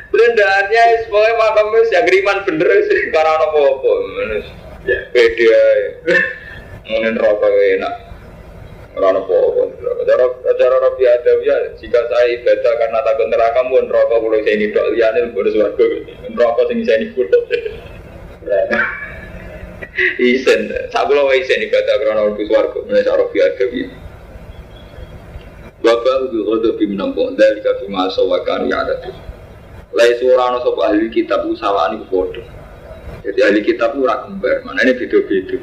Berendahannya 0.10 0.84
semuanya 1.04 1.34
makamnya 1.36 1.80
yang 1.92 2.08
riman 2.08 2.38
bener 2.48 2.70
sih 2.88 3.12
karena 3.12 3.36
apa-apa. 3.36 3.92
Ya, 4.86 5.00
beda 5.12 5.60
Mungkin 6.86 7.18
rokok 7.18 7.50
enak. 7.50 7.94
Karena 8.96 9.20
apa-apa. 9.20 9.62
Cara 10.08 10.26
cara 10.56 10.76
Rabbi 10.80 11.04
Adam 11.04 11.38
ya, 11.44 11.58
jika 11.76 12.00
saya 12.08 12.32
ibadah 12.40 12.74
karena 12.80 13.00
takut 13.04 13.28
neraka 13.28 13.62
pun 13.68 13.86
rokok 13.92 14.18
kalau 14.24 14.40
saya 14.40 14.56
ini 14.56 14.72
dok 14.72 14.88
liane 14.96 15.20
bodoh 15.36 15.52
suaraku. 15.52 15.84
Rokok 16.32 16.66
sing 16.72 16.80
saya 16.88 17.04
ini 17.04 17.12
bodoh. 17.12 17.42
Isen, 20.16 20.72
saya 20.92 21.04
belum 21.12 21.28
isen 21.36 21.60
ibadah 21.68 21.96
karena 22.00 22.22
Rabbi 22.32 22.44
suaraku. 22.48 22.80
Menurut 22.88 23.10
Rabbi 23.10 23.38
Adam 23.44 23.70
ya. 23.76 23.88
Bapak 25.86 26.16
udah 26.32 26.42
udah 26.56 26.72
bimenampung 26.82 27.38
dari 27.38 27.62
kafir 27.62 27.92
masa 27.92 28.24
wakan 28.26 28.72
ya 28.72 28.80
ada 28.82 29.06
tuh. 29.06 29.14
Lai 29.94 30.18
suara 30.18 30.56
no 30.56 30.64
ahli 30.82 31.12
kitab 31.12 31.46
usawani 31.52 32.00
bodoh. 32.08 32.48
Jadi 33.28 33.40
ahli 33.44 33.60
kitab 33.62 33.94
itu 33.98 34.08
kembar, 34.08 34.64
mana 34.64 34.82
ini 34.86 34.98
beda-beda. 34.98 35.58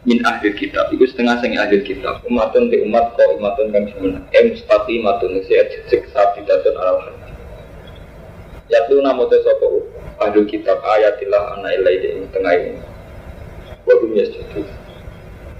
Min 0.00 0.24
ahli 0.24 0.56
kitab, 0.56 0.88
itu 0.96 1.04
setengah 1.12 1.44
setengah 1.44 1.68
ahli 1.68 1.84
kitab. 1.84 2.24
Umatun 2.24 2.72
di 2.72 2.80
umat 2.88 3.20
kau 3.20 3.36
umatun 3.36 3.68
kan 3.68 3.84
cuma 3.92 4.16
em 4.32 4.56
stati 4.56 4.96
matun 4.96 5.36
sehat 5.44 5.76
cek 5.92 6.08
sapi 6.08 6.40
datun 6.48 6.72
alam 6.80 7.04
hati. 7.04 7.36
Ya 8.72 8.80
tuh 8.88 9.04
nama 9.04 9.20
tuh 9.28 9.44
sopo 9.44 9.84
ahli 10.16 10.40
kitab 10.48 10.80
ayatilah 10.80 11.60
anak 11.60 11.84
ilai 11.84 12.00
di 12.00 12.08
tengah 12.32 12.52
ini. 12.56 12.80
Wabum 13.84 14.16
ya 14.16 14.24
setuju. 14.24 14.64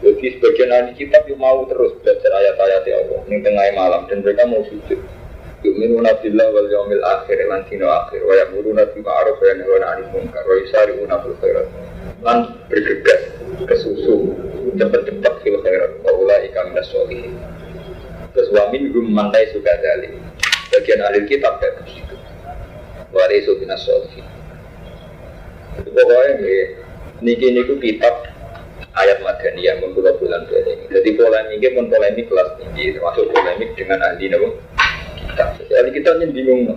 Jadi 0.00 0.26
sebagian 0.40 0.72
ahli 0.72 0.92
kitab 0.96 1.28
yang 1.28 1.36
mau 1.36 1.60
terus 1.68 2.00
belajar 2.00 2.32
ayat-ayat 2.32 2.84
Allah 2.96 3.20
di 3.28 3.44
tengah 3.44 3.64
malam 3.76 4.08
dan 4.08 4.24
mereka 4.24 4.48
mau 4.48 4.64
sujud. 4.72 5.00
Yu'minuna 5.60 6.16
billah 6.24 6.48
wal 6.48 6.72
yawmil 6.72 7.04
akhir 7.04 7.44
lan 7.44 7.68
dino 7.68 7.92
akhir 7.92 8.24
wa 8.24 8.32
ya'muruna 8.32 8.88
bil 8.96 9.04
wa 9.04 9.44
yanhauna 9.44 9.86
'anil 9.92 10.08
munkar 10.16 10.40
wa 10.48 10.56
yusari'una 10.56 11.20
fil 11.20 11.36
khairat 11.44 11.68
lan 12.20 12.52
bergegas 12.68 13.32
ke 13.64 13.74
susu 13.80 14.36
cepat-cepat 14.76 15.34
fil 15.40 15.58
khairat 15.64 15.92
wa 16.04 16.12
ulaika 16.20 16.68
minas 16.68 16.88
sholihin. 16.92 17.36
Terus 18.36 18.48
wa 18.54 18.68
minhum 18.70 19.08
man 19.10 19.32
suka 19.50 19.72
dzalik. 19.80 20.12
Bagian 20.70 21.02
ahli 21.02 21.26
kitab 21.26 21.58
kayak 21.58 21.82
begitu. 21.82 22.14
Wa 23.10 23.24
laysu 23.26 23.56
minas 23.58 23.82
sholihin. 23.82 24.26
Pokoknya 25.80 26.36
niki 27.24 27.56
niku 27.56 27.80
kitab 27.80 28.28
ayat 28.96 29.18
Madaniyah 29.24 29.80
membuat 29.80 30.20
bulan 30.20 30.44
ini. 30.50 30.88
Jadi 30.92 31.08
polemiknya 31.16 31.68
pun 31.72 31.86
polemik 31.88 32.26
kelas 32.28 32.48
tinggi, 32.60 32.96
termasuk 32.96 33.32
polemik 33.32 33.70
dengan 33.78 34.02
ahli 34.02 34.28
nabi 34.28 34.48
kita. 35.24 35.44
Ahli 35.56 35.90
kita 35.94 36.10
ini 36.20 36.26
bingung. 36.34 36.76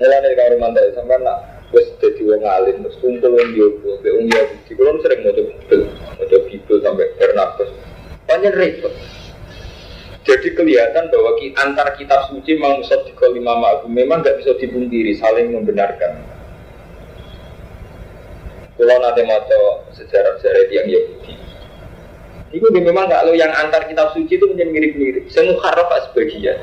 Mulai 0.00 0.18
dari 0.24 0.36
kamar 0.36 0.56
mantai 0.56 0.96
sampai 0.96 1.20
nak 1.20 1.59
wes 1.70 1.86
jadi 2.02 2.22
wong 2.26 2.42
alim, 2.42 2.76
terus 2.82 2.98
kumpul 2.98 3.30
wong 3.30 3.48
diobo, 3.54 3.98
be 4.02 4.10
wong 4.10 4.26
Yahudi. 4.26 4.70
Kalau 4.74 4.98
sering 5.02 5.20
mau 5.22 5.32
bibel, 5.34 5.80
mau 5.90 6.38
bibel 6.50 6.76
sampai 6.82 7.06
bernafas, 7.14 7.70
banyak 8.26 8.54
repot. 8.58 8.94
Jadi 10.20 10.48
kelihatan 10.52 11.08
bahwa 11.08 11.32
antar 11.64 11.96
kitab 11.96 12.28
suci 12.28 12.60
mau 12.60 12.76
di 12.82 13.12
lima 13.34 13.82
memang 13.88 14.20
nggak 14.20 14.42
bisa 14.42 14.52
dipungkiri, 14.60 15.16
saling 15.16 15.50
membenarkan. 15.54 16.20
Kalau 18.76 18.96
nanti 19.00 19.20
mau 19.28 19.40
sejarah-sejarah 19.92 20.72
yang 20.72 20.88
Yahudi. 20.88 21.34
Itu 22.50 22.66
memang 22.74 23.06
kalau 23.06 23.36
yang 23.36 23.52
antar 23.54 23.86
kitab 23.86 24.10
suci 24.16 24.40
itu 24.40 24.44
menjadi 24.48 24.70
mirip-mirip. 24.72 25.24
Semua 25.30 25.60
harap 25.70 25.86
sebagian. 26.10 26.58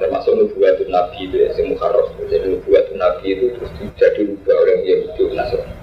Termasuk 0.00 0.32
nubuatun 0.32 0.88
Nabi 0.88 1.28
itu 1.28 1.36
ya, 1.44 1.52
semua 1.52 1.76
harap. 1.84 2.08
Jadi 2.24 2.56
nubuatun 2.56 2.96
Nabi 2.96 3.24
itu 3.36 3.46
terus 3.52 3.70
jadi 4.00 4.20
rubah 4.24 4.56
oleh 4.64 4.76
Yahudi 4.88 5.22
Nasrani. 5.36 5.74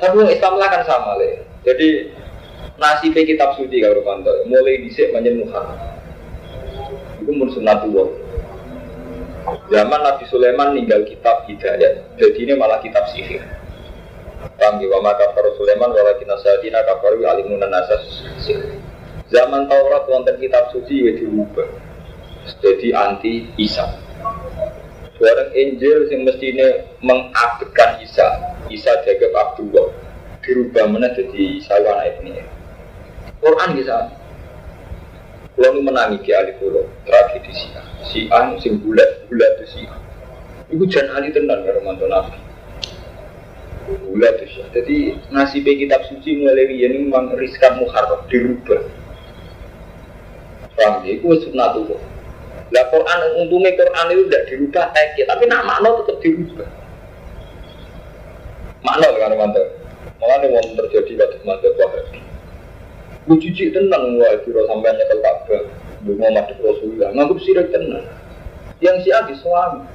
Tapi 0.00 0.16
Islam 0.32 0.54
lah 0.56 0.68
kan 0.72 0.82
sama 0.88 1.20
lah. 1.20 1.44
Jadi 1.62 1.88
Nasib 2.80 3.14
kitab 3.14 3.54
suci 3.54 3.78
kalau 3.78 4.02
kantor 4.02 4.48
mulai 4.48 4.82
disik 4.82 5.12
manjen 5.14 5.44
muhar. 5.44 5.76
Itu 7.22 7.30
mun 7.30 7.52
sunnatullah. 7.52 8.08
Zaman 9.70 10.00
Nabi 10.02 10.24
Sulaiman 10.30 10.74
ninggal 10.74 11.06
kitab 11.06 11.46
hidayat, 11.50 12.14
jadi 12.14 12.38
ini 12.46 12.54
malah 12.54 12.78
kitab 12.78 13.06
sihir. 13.10 13.42
Ya, 14.58 14.70
wa 14.70 15.00
maka 15.02 15.34
Sulaiman 15.58 15.90
walakin 15.90 16.30
asadina 16.30 16.82
kafaru 16.86 17.22
alimun 17.26 17.62
nasas 17.66 18.22
Zaman 19.30 19.66
Taurat 19.66 20.06
wonten 20.06 20.38
kitab 20.38 20.70
suci 20.70 21.06
ya 21.06 21.12
dirubah. 21.18 21.91
Jadi 22.42 22.88
anti 22.94 23.46
Isa. 23.58 23.86
Barang 25.22 25.54
Injil 25.54 26.10
yang 26.10 26.26
mestinya 26.26 26.66
mengabdikan 26.98 28.02
Isa, 28.02 28.26
Isa 28.66 28.90
jaga 29.06 29.30
Abdullah, 29.38 29.94
dirubah 30.42 30.90
mana 30.90 31.14
jadi 31.14 31.62
Isa 31.62 31.78
anak 31.78 32.18
ini. 32.26 32.42
Quran 33.38 33.78
bisa. 33.78 34.10
Kalau 35.52 35.78
menangi 35.78 36.18
ke 36.26 36.34
ahli 36.34 36.58
kulo, 36.58 36.90
tragedi 37.06 37.52
si 37.54 37.68
Si 38.02 38.20
A 38.34 38.50
sing 38.58 38.82
bulat 38.82 39.30
bulat 39.30 39.62
si 39.68 39.86
Ibu 40.74 40.88
jangan 40.90 41.22
ahli 41.22 41.30
tenan 41.30 41.62
karo 41.62 41.78
mantu 41.86 42.10
Nabi. 42.10 42.34
Bulat 44.10 44.42
itu. 44.42 44.64
Jadi 44.74 44.96
nasib 45.30 45.68
kitab 45.68 46.02
suci 46.10 46.40
mulai 46.40 46.66
ini 46.66 47.06
memang 47.06 47.36
riskan 47.38 47.78
muharram 47.78 48.26
dirubah. 48.26 48.82
Ya? 50.80 50.98
Itu 51.06 51.30
sunnatullah. 51.46 52.11
Lah 52.72 52.84
Quran 52.88 53.18
untungnya 53.44 53.76
Quran 53.76 54.06
itu 54.16 54.22
tidak 54.32 54.44
dirubah 54.48 54.86
teks, 54.96 55.28
tapi 55.28 55.44
nak 55.44 55.68
makna 55.68 55.88
tetap 56.00 56.16
dirubah. 56.24 56.68
Makna 58.80 59.06
kan 59.12 59.32
mantap. 59.36 59.66
Malah 60.18 60.36
nih 60.40 60.48
mau 60.50 60.64
terjadi 60.80 61.12
pada 61.20 61.36
mantap 61.44 61.76
wahabi. 61.76 62.18
Gue 63.28 63.36
cuci 63.38 63.70
tenang 63.70 64.18
wah 64.18 64.34
kira 64.42 64.66
sampai 64.66 64.90
nyekel 64.98 65.18
Ka'bah. 65.22 65.62
Mau 66.02 66.30
mati 66.34 66.52
Rasulullah. 66.58 67.14
Nganggep 67.14 67.38
sirik 67.44 67.68
tenang. 67.70 68.08
Yang 68.82 68.96
si 69.06 69.08
Adi 69.14 69.34
suami. 69.38 69.86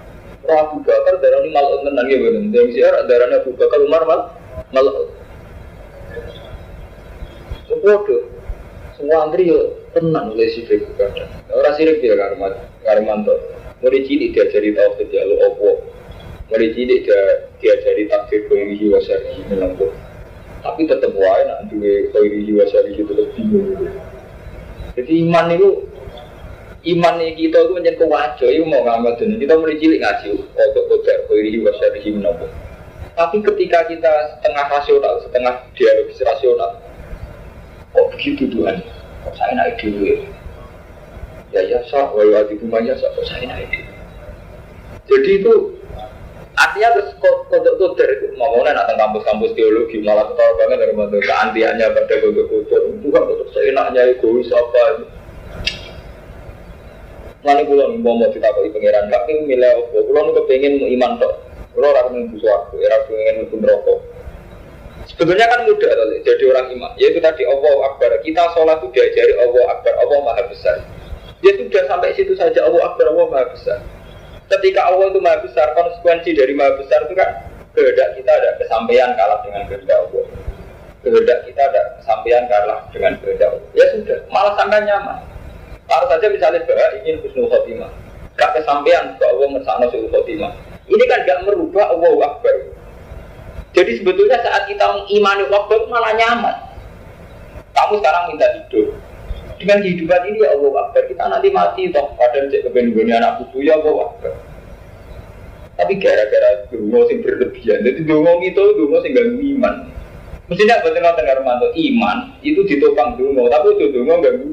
Abu 0.47 0.79
Bakar 0.79 1.19
darah 1.19 1.43
ini 1.43 1.51
malah 1.51 1.83
tenang 1.83 2.07
ya 2.07 2.17
benar. 2.23 2.43
Yang 2.55 2.67
si 2.71 2.79
Arak 2.79 3.03
darahnya 3.11 3.43
Abu 3.43 3.51
Bakar 3.59 3.79
Umar 3.83 4.03
mal 4.07 4.21
malah. 4.71 4.93
Bodoh. 7.67 8.36
Semua 8.97 9.29
antri 9.29 9.45
yo 9.45 9.77
tenang 9.93 10.33
oleh 10.33 10.49
si 10.49 10.65
Fikri 10.65 10.89
kadang. 10.97 11.29
Orang 11.53 11.77
sirik 11.77 12.01
dia 12.01 12.17
karman, 12.17 12.49
karmanto. 12.81 13.37
Mulai 13.77 14.01
cilik 14.09 14.33
diajari 14.33 14.73
tahu 14.73 14.89
kerja 14.97 15.21
lo 15.21 15.35
opo. 15.53 15.85
Mulai 16.49 16.73
cilik 16.73 17.05
dia 17.05 17.21
diajari 17.61 18.09
takdir 18.09 18.49
koirihi 18.49 18.89
wasarihi 18.89 19.45
melampu. 19.53 19.93
Tapi 20.65 20.89
tetap 20.89 21.13
wae 21.13 21.41
nak 21.45 21.69
duwe 21.69 22.09
koirihi 22.09 22.57
wasarihi 22.57 23.05
itu 23.05 23.13
lebih. 23.13 23.45
Jadi 24.97 25.13
iman 25.29 25.45
itu 25.53 25.69
iman 26.97 27.21
kita 27.21 27.57
itu 27.69 27.71
menjadi 27.77 28.01
kewajo, 28.01 28.45
itu 28.49 28.65
mau 28.65 28.81
ngamal 28.81 29.13
dan 29.21 29.37
kita 29.37 29.53
mulai 29.61 29.77
cilik 29.77 30.01
ngaji 30.01 30.41
untuk 30.41 30.83
kotor 30.89 31.17
koirihi 31.29 31.61
wasarihi 31.61 32.17
melampu. 32.17 32.49
Tapi 33.13 33.45
ketika 33.45 33.85
kita 33.85 34.41
setengah 34.41 34.65
rasional, 34.73 35.21
setengah 35.21 35.53
dialogis 35.77 36.17
rasional, 36.25 36.81
kok 37.97 38.13
begitu 38.13 38.45
Tuhan? 38.53 38.77
Kok 39.25 39.33
saya 39.33 39.53
naik 39.57 39.81
dulu 39.81 40.21
Ya 41.49 41.65
ya 41.65 41.79
sah, 41.89 42.13
walau 42.13 42.45
di 42.45 42.61
rumahnya 42.61 42.93
sah, 43.01 43.09
kok 43.17 43.25
saya 43.25 43.49
naik 43.49 43.73
dulu. 43.73 43.91
Jadi 45.07 45.29
itu 45.41 45.53
artinya 46.53 46.89
terus 46.93 47.09
kodok-kodok 47.49 47.97
itu? 48.05 48.27
Ngomongnya 48.37 48.77
nak 48.77 48.93
kampus-kampus 48.93 49.55
teologi 49.57 50.03
malah 50.05 50.29
ketawa 50.29 50.51
banget 50.61 50.77
dari 50.85 50.93
mana. 50.93 51.17
Keantiannya 51.17 51.85
pada 51.95 52.15
kodok-kodok 52.21 52.81
itu 52.93 53.07
kan 53.09 53.23
untuk 53.25 53.47
seenaknya 53.57 54.01
egois 54.13 54.51
apa 54.53 55.09
Mana 57.45 57.63
pulau 57.63 57.95
nih 57.95 58.01
mau 58.03 58.19
kita 58.27 58.43
kok 58.43 58.65
pangeran, 58.75 59.07
tapi 59.07 59.47
milih 59.47 59.71
apa? 59.71 60.03
Pulau 60.03 60.21
nih 60.27 60.33
kepengen 60.35 60.73
iman 60.99 61.11
tok, 61.15 61.33
pulau 61.71 61.95
orang 61.95 62.11
nih 62.11 62.27
butuh 62.35 62.51
aku, 62.51 62.75
era 62.83 62.97
pengen 63.07 63.47
pun 63.47 63.63
rokok. 63.63 63.99
Sebetulnya 65.07 65.47
kan 65.47 65.63
mudah 65.63 65.91
jadi 66.21 66.43
orang 66.51 66.67
iman. 66.75 66.91
Yaitu 66.99 67.23
tadi 67.23 67.47
Allah 67.47 67.75
Akbar. 67.87 68.11
Kita 68.19 68.43
sholat 68.51 68.83
itu 68.83 68.87
diajari 68.91 69.33
Allah 69.39 69.63
Akbar. 69.71 69.93
Allah 70.03 70.19
Maha 70.23 70.43
Besar. 70.51 70.83
Ya 71.39 71.51
sudah 71.55 71.83
sampai 71.87 72.11
situ 72.17 72.35
saja 72.35 72.67
Allah 72.67 72.83
Akbar. 72.83 73.15
Allah 73.15 73.27
Maha 73.31 73.45
Besar. 73.55 73.79
Ketika 74.47 74.79
Allah 74.87 75.11
itu 75.11 75.19
Maha 75.23 75.43
Besar, 75.43 75.71
konsekuensi 75.75 76.35
dari 76.35 76.55
Maha 76.55 76.75
Besar 76.79 77.03
itu 77.07 77.15
kan 77.15 77.29
kehendak 77.75 78.15
kita 78.19 78.31
ada 78.31 78.49
kesampaian 78.59 79.09
kalah 79.15 79.39
dengan 79.43 79.63
kehendak 79.67 79.97
Allah. 80.07 80.25
Kehendak 81.03 81.39
kita 81.47 81.61
ada 81.67 81.81
kesampaian 81.99 82.43
kalah 82.51 82.79
dengan 82.91 83.13
kehendak 83.23 83.49
Allah. 83.55 83.69
Ya 83.75 83.85
sudah, 83.95 84.17
malah 84.31 84.53
sampai 84.59 84.79
nyaman. 84.83 85.19
Harus 85.87 86.07
saja 86.11 86.27
misalnya 86.27 86.59
bahwa 86.67 86.87
ingin 86.99 87.15
husnul 87.23 87.47
khotimah. 87.47 87.91
Gak 88.35 88.51
kesampaian 88.59 89.15
bahwa 89.15 89.31
Allah 89.39 89.47
mersakno 89.55 89.85
khotimah. 89.87 90.51
Ini 90.87 91.03
kan 91.07 91.19
gak 91.23 91.39
merubah 91.47 91.85
Allah 91.95 92.11
Akbar. 92.27 92.55
Jadi 93.75 93.91
sebetulnya 93.99 94.37
saat 94.41 94.69
kita 94.69 94.85
mengimani 94.85 95.43
waktu 95.51 95.75
malah 95.91 96.13
nyaman. 96.15 96.55
Kamu 97.75 97.93
sekarang 98.01 98.23
minta 98.33 98.47
hidup. 98.57 98.95
Dengan 99.57 99.81
kehidupan 99.81 100.21
ini 100.29 100.37
ya 100.45 100.53
Allah 100.53 100.71
Akbar. 100.85 101.03
Kita 101.09 101.23
nanti 101.29 101.47
mati 101.49 101.89
toh. 101.89 102.13
Padahal 102.13 102.49
cek 102.49 102.69
kebenaran 102.69 103.21
anak 103.21 103.33
putu 103.41 103.65
ya 103.65 103.77
Allah 103.77 104.09
Akbar. 104.09 104.33
Tapi 105.77 105.93
gara-gara 106.01 106.49
dungo 106.73 107.05
sing 107.05 107.21
berlebihan. 107.21 107.85
Jadi 107.85 108.01
dungo 108.05 108.41
itu 108.41 108.63
dungo 108.77 108.97
sing 109.01 109.13
ganggu 109.13 109.41
iman. 109.57 109.75
Mestinya 110.47 110.79
betul 110.79 111.03
dengar 111.03 111.37
mantu 111.43 111.67
iman 111.75 112.17
itu 112.41 112.61
ditopang 112.65 113.17
dungo. 113.17 113.45
Tapi 113.49 113.77
itu 113.77 113.85
dungo 113.93 114.15
ganggu 114.21 114.49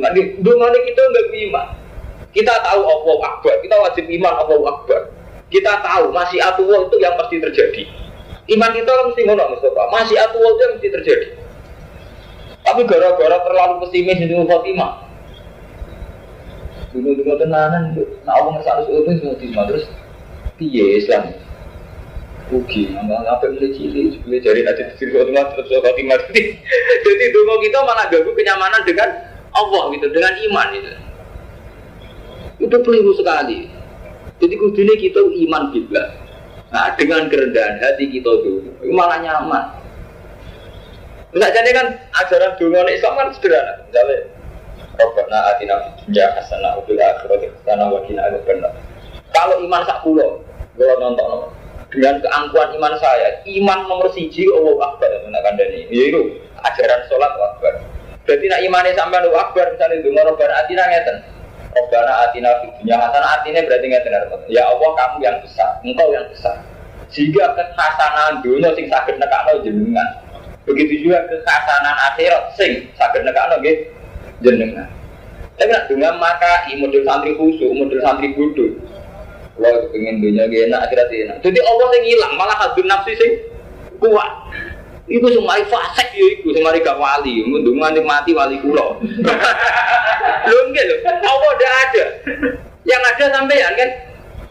iman. 0.00 0.10
Dungo 0.40 0.66
kita 0.68 1.02
ganggu 1.12 1.36
iman. 1.52 1.66
Kita 2.32 2.54
tahu 2.64 2.80
Allah 2.84 3.16
Akbar. 3.24 3.54
Kita 3.60 3.76
wajib 3.84 4.04
iman 4.08 4.34
Allah 4.36 4.60
Akbar. 4.68 5.00
Kita 5.50 5.82
tahu 5.82 6.14
masih 6.14 6.38
atuh 6.40 6.64
itu 6.88 6.96
yang 7.02 7.18
pasti 7.20 7.36
terjadi. 7.42 7.82
Iman 8.50 8.70
kita 8.74 8.90
mesti 9.06 9.22
ngono 9.30 9.54
Mustafa. 9.54 9.82
Masih 9.94 10.18
atual 10.18 10.58
itu 10.58 10.64
mesti 10.74 10.88
terjadi. 10.90 11.26
Tapi 12.66 12.82
gara-gara 12.82 13.38
terlalu 13.46 13.74
pesimis 13.86 14.18
di 14.18 14.34
Fatimah. 14.34 14.92
Dulu-dulu 16.90 17.38
tenanan, 17.38 17.94
nah 18.26 18.34
Allah 18.34 18.58
ngerasa 18.58 18.70
harus 18.82 18.86
itu 18.90 19.22
semua 19.22 19.38
timah 19.38 19.64
terus 19.70 19.86
piye 20.58 20.98
Islam. 20.98 21.30
Rugi, 22.50 22.90
nambah 22.90 23.30
apa 23.30 23.46
mulai 23.46 23.70
cilik, 23.78 24.26
mulai 24.26 24.42
jari 24.42 24.66
nanti 24.66 24.82
diri 24.98 25.14
Fatimah 25.14 25.54
soal 25.54 25.82
Fatimah. 25.86 26.18
Jadi 27.06 27.24
dulu 27.30 27.52
kita 27.62 27.78
malah 27.86 28.10
ganggu 28.10 28.34
kenyamanan 28.34 28.82
dengan 28.82 29.08
Allah 29.54 29.82
gitu, 29.94 30.06
dengan 30.10 30.34
iman 30.50 30.66
gitu. 30.74 30.90
Itu 32.66 32.76
keliru 32.82 33.14
sekali. 33.14 33.70
Jadi 34.42 34.54
kudunya 34.58 34.94
kita 34.98 35.22
iman 35.22 35.70
bila 35.70 36.29
Nah 36.70 36.94
dengan 36.94 37.26
kerendahan 37.26 37.82
hati 37.82 38.06
kita 38.10 38.30
dulu, 38.46 38.70
malah 38.94 39.18
nyaman. 39.18 39.64
Enggak 41.30 41.50
jadi 41.54 41.70
kan 41.74 41.86
ajaran 42.26 42.52
dulu 42.58 42.74
Islam 42.90 43.14
kan 43.14 43.28
sederhana. 43.34 43.86
Misalnya, 43.86 44.18
Robbana 44.98 45.38
atina 45.54 45.74
fid 45.82 45.94
dunya 46.10 46.26
hasanah 46.34 46.76
wa 46.78 46.82
fil 46.84 46.98
akhirati 46.98 47.46
hasanah 47.54 47.86
wa 47.88 48.00
qina 48.04 48.20
adzabannar. 48.26 48.72
Kalau 49.30 49.56
iman 49.62 49.82
sak 49.86 50.02
kula, 50.02 50.26
kula 50.74 50.94
nonton 50.98 51.54
dengan 51.90 52.18
keangkuhan 52.22 52.70
iman 52.78 52.94
saya, 52.98 53.42
iman 53.46 53.78
nomor 53.86 54.10
siji 54.14 54.46
Allah 54.50 54.90
Akbar 54.90 55.10
nak 55.30 55.42
kandani. 55.46 55.86
Ya 55.90 56.02
itu 56.10 56.38
ajaran 56.58 57.00
sholat 57.06 57.30
Akbar. 57.34 57.74
Berarti 58.26 58.46
nak 58.46 58.60
imannya 58.62 58.92
sampai 58.94 59.22
Allah 59.22 59.42
Akbar 59.42 59.66
misalnya 59.74 60.02
dungo 60.02 60.20
Robbana 60.22 60.54
atina 60.66 60.82
ngeten. 60.86 61.16
Robbana 61.70 62.26
atina 62.26 62.50
fid 62.62 62.72
dunya 62.82 62.98
hasanah 62.98 63.30
artinya 63.38 63.62
berarti 63.62 63.86
ngeten 63.86 64.14
Ya 64.50 64.66
Allah 64.66 64.90
kamu 64.90 65.16
yang 65.22 65.38
besar, 65.38 65.78
engkau 65.86 66.10
yang 66.10 66.26
besar. 66.26 66.58
Jika 67.10 67.54
kekhasanan 67.54 68.42
dunia 68.42 68.74
sing 68.74 68.86
sakit 68.90 69.18
nekakno 69.18 69.62
jenengan. 69.62 70.08
Begitu 70.66 71.06
juga 71.06 71.26
kekhasanan 71.30 71.94
akhirat 72.10 72.54
sing 72.58 72.90
sakit 72.98 73.22
nekakno 73.22 73.62
nggih 73.62 73.86
jenengan. 74.42 74.90
Tapi 75.60 75.68
nak 75.76 75.92
dengan 75.92 76.16
maka 76.16 76.64
model 76.80 77.04
santri 77.04 77.36
khusus, 77.36 77.70
model 77.76 78.00
santri 78.00 78.32
bodoh. 78.32 78.80
Kalau 79.60 79.92
pengen 79.92 80.24
dunia 80.24 80.48
gak 80.48 80.72
enak, 80.72 80.80
akhirat 80.88 81.08
enak. 81.12 81.36
Jadi 81.44 81.58
Allah 81.60 81.86
yang 82.00 82.06
hilang, 82.08 82.32
malah 82.40 82.56
hadir 82.64 82.84
nafsi 82.88 83.12
sing 83.12 83.32
kuat. 84.00 84.30
Iku 85.10 85.26
semua 85.26 85.58
fasek 85.66 86.14
yo 86.14 86.26
iku 86.38 86.54
semari 86.54 86.78
gak 86.86 86.94
wali, 86.94 87.42
mendungan 87.42 87.98
mati 88.06 88.30
wali 88.30 88.62
kulo. 88.62 89.02
Lho 90.46 90.58
enggak 90.70 90.84
lho, 90.86 90.96
Allah 91.02 91.50
udah 91.50 91.72
ada. 91.82 92.04
Yang 92.86 93.02
ada 93.10 93.24
sampean 93.34 93.74
kan 93.74 93.90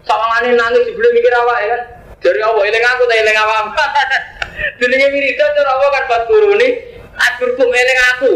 sawangane 0.04 0.60
nangis 0.60 0.84
sebelum 0.92 1.12
mikir 1.16 1.32
awak 1.32 1.64
ya 1.64 1.68
kan. 1.72 1.82
Dari 2.20 2.44
Allah 2.44 2.64
eling 2.68 2.84
aku 2.84 3.04
ta 3.08 3.16
eling 3.16 3.40
awak. 3.40 3.72
Jenenge 4.84 5.08
wiridan 5.16 5.50
cara 5.56 5.70
Allah 5.72 5.90
kan 5.96 6.04
pas 6.12 6.28
turune 6.28 6.68
aturkum 7.16 7.72
eling 7.72 8.00
aku. 8.12 8.34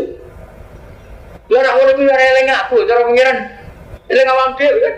Lha 1.51 1.59
ora 1.59 1.75
ngono 1.75 1.91
kuwi 1.99 2.07
ora 2.07 2.23
eling 2.23 2.47
aku, 2.55 2.87
cara 2.87 3.03
pengiran 3.03 3.37
eling 4.07 4.27
awak 4.31 4.55
dhewe 4.55 4.79
kan. 4.79 4.95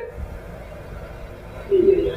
Iya. 1.74 2.16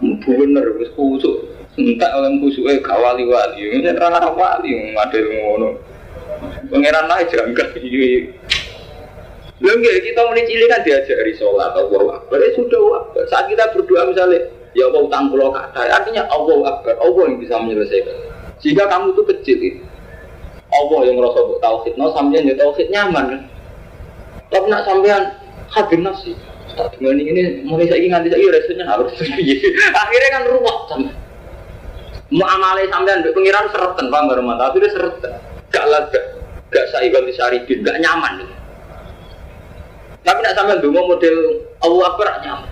Bener 0.22 0.66
wis 0.78 0.94
kusuk. 0.94 1.59
Entah 1.78 2.10
oleh 2.18 2.34
khusyuknya 2.42 2.82
gak 2.82 2.98
wali-wali, 2.98 3.62
ini 3.62 3.94
rana 3.94 4.26
wali, 4.34 4.70
ngadil 4.90 5.26
ngono. 5.38 5.68
Pangeran 6.66 7.06
lah 7.06 7.22
janggal 7.30 7.68
ini. 7.78 8.32
Lalu 9.60 9.76
enggak 9.76 9.96
kita 10.08 10.20
mulai 10.24 10.44
cilik 10.48 10.68
kan 10.72 10.80
diajari 10.82 11.32
sholat 11.36 11.76
Allah 11.76 12.16
Akbar. 12.16 12.40
Ya 12.40 12.50
sudah 12.56 12.80
Akbar. 13.04 13.22
Saat 13.28 13.52
kita 13.52 13.68
berdoa 13.76 14.08
misalnya, 14.08 14.48
ya 14.72 14.88
Allah 14.88 15.00
utang 15.04 15.28
pulau 15.28 15.52
kata. 15.52 15.84
Artinya 15.84 16.24
Allah 16.32 16.58
Akbar. 16.64 16.96
Allah 16.96 17.22
yang 17.28 17.36
bisa 17.44 17.60
menyelesaikan. 17.60 18.16
Jika 18.64 18.88
kamu 18.88 19.12
itu 19.12 19.22
kecil 19.36 19.58
itu, 19.60 19.82
Allah 20.72 21.00
yang 21.04 21.20
merasa 21.20 21.44
buat 21.44 21.60
tauhid. 21.60 21.94
No 22.00 22.08
sampean 22.16 22.48
ya 22.48 22.56
tauhid 22.56 22.88
nyaman. 22.88 23.44
Tapi 24.48 24.66
nak 24.72 24.88
sampean 24.88 25.22
hadir 25.68 26.00
nasi. 26.00 26.32
Tak 26.72 26.96
dengan 26.96 27.20
ini 27.20 27.66
mulai 27.66 27.90
saya 27.90 28.00
nganti 28.00 28.30
saya 28.30 28.46
resenya 28.46 28.84
harus 28.86 29.10
Akhirnya 30.06 30.28
kan 30.32 30.42
rumah 30.48 30.76
sampai. 30.88 31.12
Mau 32.30 32.46
amalnya 32.46 32.86
sampean 32.86 33.26
pengiran 33.26 33.66
seretan 33.74 34.06
paham 34.06 34.30
baru 34.30 34.42
mata. 34.46 34.70
Dia 34.70 34.86
seretan. 34.86 35.34
Gak 35.74 35.86
lega. 35.90 36.22
Gak 36.70 36.86
saya 36.94 37.10
ganti 37.10 37.34
saribin. 37.34 37.82
Gak 37.82 37.98
nyaman. 37.98 38.46
Tapi 40.22 40.38
nak 40.38 40.54
sampean 40.54 40.78
dulu 40.78 41.10
model 41.10 41.36
Allah 41.82 42.04
Akbar 42.14 42.26
nyaman. 42.46 42.70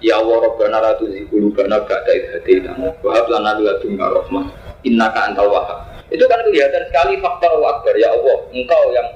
Ya 0.00 0.16
Allah 0.20 0.48
Rabbana 0.48 0.80
la 0.80 0.92
tuzigh 1.00 1.24
qulubana 1.32 1.80
ba'da 1.88 2.12
idh 2.12 2.28
hadaytana 2.36 3.00
wa 3.00 3.10
hab 3.16 3.32
lana 3.32 3.56
min 3.56 3.64
ladunka 3.64 4.04
rahmah 4.04 4.44
innaka 4.84 5.32
antal 5.32 5.48
wahhab. 5.48 5.88
Itu 6.12 6.24
kan 6.28 6.44
kelihatan 6.44 6.84
sekali 6.92 7.16
faktor 7.20 7.48
Allah 7.56 7.80
Akbar 7.80 7.96
ya 7.96 8.12
Allah, 8.12 8.44
Engkau 8.52 8.92
yang 8.92 9.08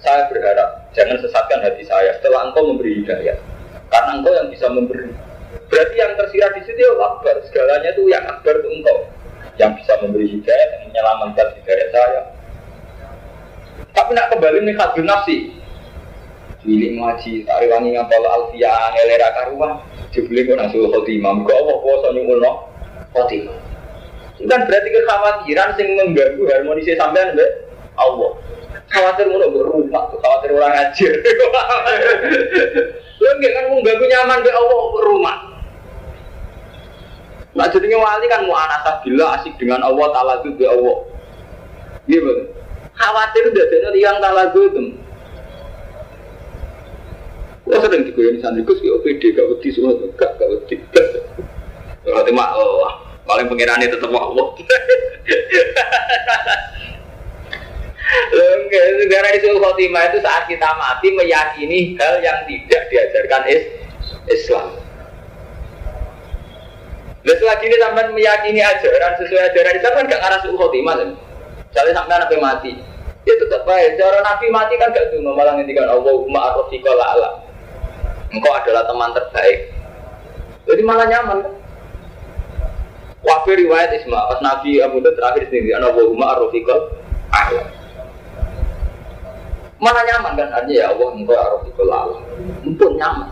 saya 0.00 0.28
berharap 0.28 0.92
jangan 0.92 1.16
sesatkan 1.24 1.64
hati 1.64 1.80
saya 1.84 2.12
setelah 2.20 2.52
Engkau 2.52 2.64
memberi 2.68 3.00
hidayah. 3.00 3.40
Karena 3.88 4.20
Engkau 4.20 4.32
yang 4.36 4.48
bisa 4.52 4.68
memberi. 4.68 5.08
Berarti 5.72 5.96
yang 5.96 6.12
tersirat 6.16 6.52
di 6.60 6.62
situ 6.68 6.76
ya 6.76 6.92
Allah 6.96 7.08
Akbar, 7.16 7.34
segalanya 7.48 7.88
itu 7.96 8.02
yang 8.12 8.24
Akbar 8.28 8.54
itu 8.60 8.68
Engkau 8.68 8.98
yang 9.58 9.74
bisa 9.74 9.92
memberi 10.00 10.26
hidayah 10.30 10.66
dan 10.70 10.80
menyelamatkan 10.88 11.46
hidayah 11.58 11.88
saya. 11.90 12.20
Tapi 13.92 14.10
nak 14.14 14.30
kembali 14.30 14.62
nih 14.62 14.74
hadun 14.78 15.06
nafsi, 15.06 15.58
Milik 16.66 16.98
ngaji, 16.98 17.46
tak 17.46 17.62
rewangi 17.62 17.94
ngapal 17.94 18.26
alfiyah, 18.26 18.90
ngelera 18.90 19.30
karuan 19.30 19.78
Jibli 20.10 20.42
kok 20.42 20.58
nasul 20.58 20.90
khotimah 20.90 21.46
Kok 21.46 21.54
Allah 21.54 21.76
kuasa 21.78 22.08
nyungulno 22.10 22.50
khotimah 23.14 23.54
Itu 24.38 24.46
kan 24.50 24.66
berarti 24.66 24.88
kekhawatiran 24.90 25.78
sing 25.78 25.94
mengganggu 25.98 26.46
harmonisnya 26.46 26.94
sampean 26.94 27.34
mbak. 27.34 27.50
Allah. 27.98 28.38
Khawatir 28.86 29.26
berumah 29.26 30.14
tuh, 30.14 30.22
khawatir 30.22 30.54
orang 30.54 30.78
ngajir. 30.78 31.10
Lu 33.18 33.26
enggak 33.34 33.52
kan 33.58 33.64
mengganggu 33.74 34.04
nyaman 34.06 34.38
mbak. 34.46 34.54
Allah 34.54 34.78
berumah 34.94 35.57
Nah 37.58 37.66
jadinya 37.74 37.98
wali 37.98 38.30
kan 38.30 38.46
mau 38.46 38.54
anasah 38.54 39.02
bila 39.02 39.34
asik 39.34 39.58
dengan 39.58 39.82
Allah 39.82 40.06
ta'ala 40.14 40.46
itu 40.46 40.62
Allah. 40.62 40.96
Iya 42.06 42.22
betul 42.22 42.46
Khawatir 42.94 43.42
udah 43.50 43.66
jadi 43.66 43.98
yang 43.98 44.22
ta'ala 44.22 44.54
itu 44.54 44.94
Wah 47.68 47.84
sering 47.84 48.08
digoyang 48.08 48.40
santri, 48.40 48.64
Gus 48.64 48.80
ya 48.80 48.96
OPD, 48.96 49.36
gak 49.36 49.44
wedi 49.44 49.68
semua, 49.76 49.92
gak 50.16 50.40
gak 50.40 50.48
wedi. 50.48 50.80
Kalau 52.00 52.24
tema 52.24 52.56
Allah, 52.56 53.12
paling 53.28 53.44
pengirannya 53.44 53.92
tetap 53.92 54.08
Allah. 54.08 54.56
Negara 59.04 59.28
itu 59.36 59.52
khotimah 59.52 60.08
itu 60.08 60.24
saat 60.24 60.48
kita 60.48 60.64
mati 60.80 61.12
meyakini 61.12 61.92
hal 62.00 62.24
yang 62.24 62.48
tidak 62.48 62.88
diajarkan 62.88 63.42
is 63.52 63.68
Islam. 64.32 64.87
Dan 67.28 67.36
selagi 67.36 67.64
ini 67.68 67.76
sampai 67.76 68.08
meyakini 68.16 68.60
ajaran 68.64 69.12
sesuai 69.20 69.52
ajaran 69.52 69.76
Islam 69.76 69.92
kan 70.00 70.04
gak 70.08 70.22
arah 70.24 70.38
suhu 70.40 70.56
khotimah 70.56 70.96
kan? 70.96 71.10
Misalnya 71.68 71.92
sampai 72.00 72.16
nabi 72.24 72.36
mati, 72.40 72.72
ya 73.28 73.36
tetap 73.36 73.68
baik. 73.68 74.00
Cara 74.00 74.24
nabi 74.24 74.48
mati 74.48 74.80
kan 74.80 74.88
gak 74.96 75.12
cuma 75.12 75.36
malah 75.36 75.60
ngendikan 75.60 75.84
Allah 75.92 76.16
ma'arofikola 76.24 77.04
Allah 77.04 77.32
engkau 78.32 78.52
adalah 78.52 78.84
teman 78.84 79.10
terbaik. 79.16 79.58
Jadi 80.68 80.82
malah 80.84 81.06
nyaman 81.08 81.38
kan? 81.44 81.54
Wafi 83.18 83.52
riwayat 83.66 83.90
Isma, 83.98 84.30
pas 84.30 84.40
Nabi 84.40 84.78
Abu 84.78 85.02
Dhar 85.02 85.16
terakhir 85.18 85.50
sendiri, 85.50 85.74
anak 85.74 85.96
wahuma 85.98 86.38
arrofikal 86.38 86.96
Allah. 87.34 87.66
Mana 89.82 90.00
nyaman 90.06 90.38
kan? 90.38 90.48
Artinya 90.54 90.76
ya 90.78 90.86
Allah, 90.94 91.08
engkau 91.18 91.34
arrofikal 91.34 91.88
Allah. 91.90 92.20
Untuk 92.62 92.94
nyaman. 92.94 93.28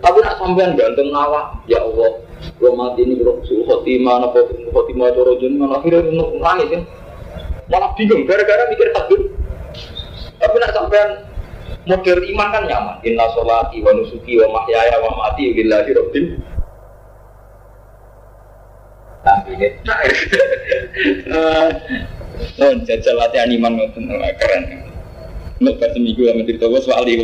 Tapi 0.00 0.18
nak 0.24 0.36
sampean 0.40 0.80
gantung 0.80 1.12
nawa, 1.12 1.60
ya 1.68 1.84
Allah, 1.84 2.24
gua 2.56 2.72
mati 2.76 3.04
ini 3.04 3.20
bro, 3.20 3.44
suhu 3.44 3.64
khotimah, 3.68 4.24
napa 4.24 4.48
khotimah 4.72 5.12
coro 5.12 5.36
jen, 5.40 5.60
malah 5.60 5.80
akhirnya 5.80 6.08
nangis 6.40 6.68
ya. 6.72 6.80
Malah 7.70 7.90
bingung, 7.94 8.26
gara-gara 8.26 8.66
mikir 8.72 8.90
takut. 8.96 9.20
Tapi 10.40 10.56
nak 10.56 10.72
sampean 10.72 11.08
model 11.84 12.18
iman 12.32 12.48
kan 12.52 12.64
nyaman. 12.64 12.96
Inna 13.04 13.28
sholati 13.36 13.84
wa 13.84 13.92
nusuki 13.92 14.40
wa 14.40 14.60
mahyaya 14.60 14.96
gue 26.72 26.80
soal 26.80 27.04
itu 27.04 27.20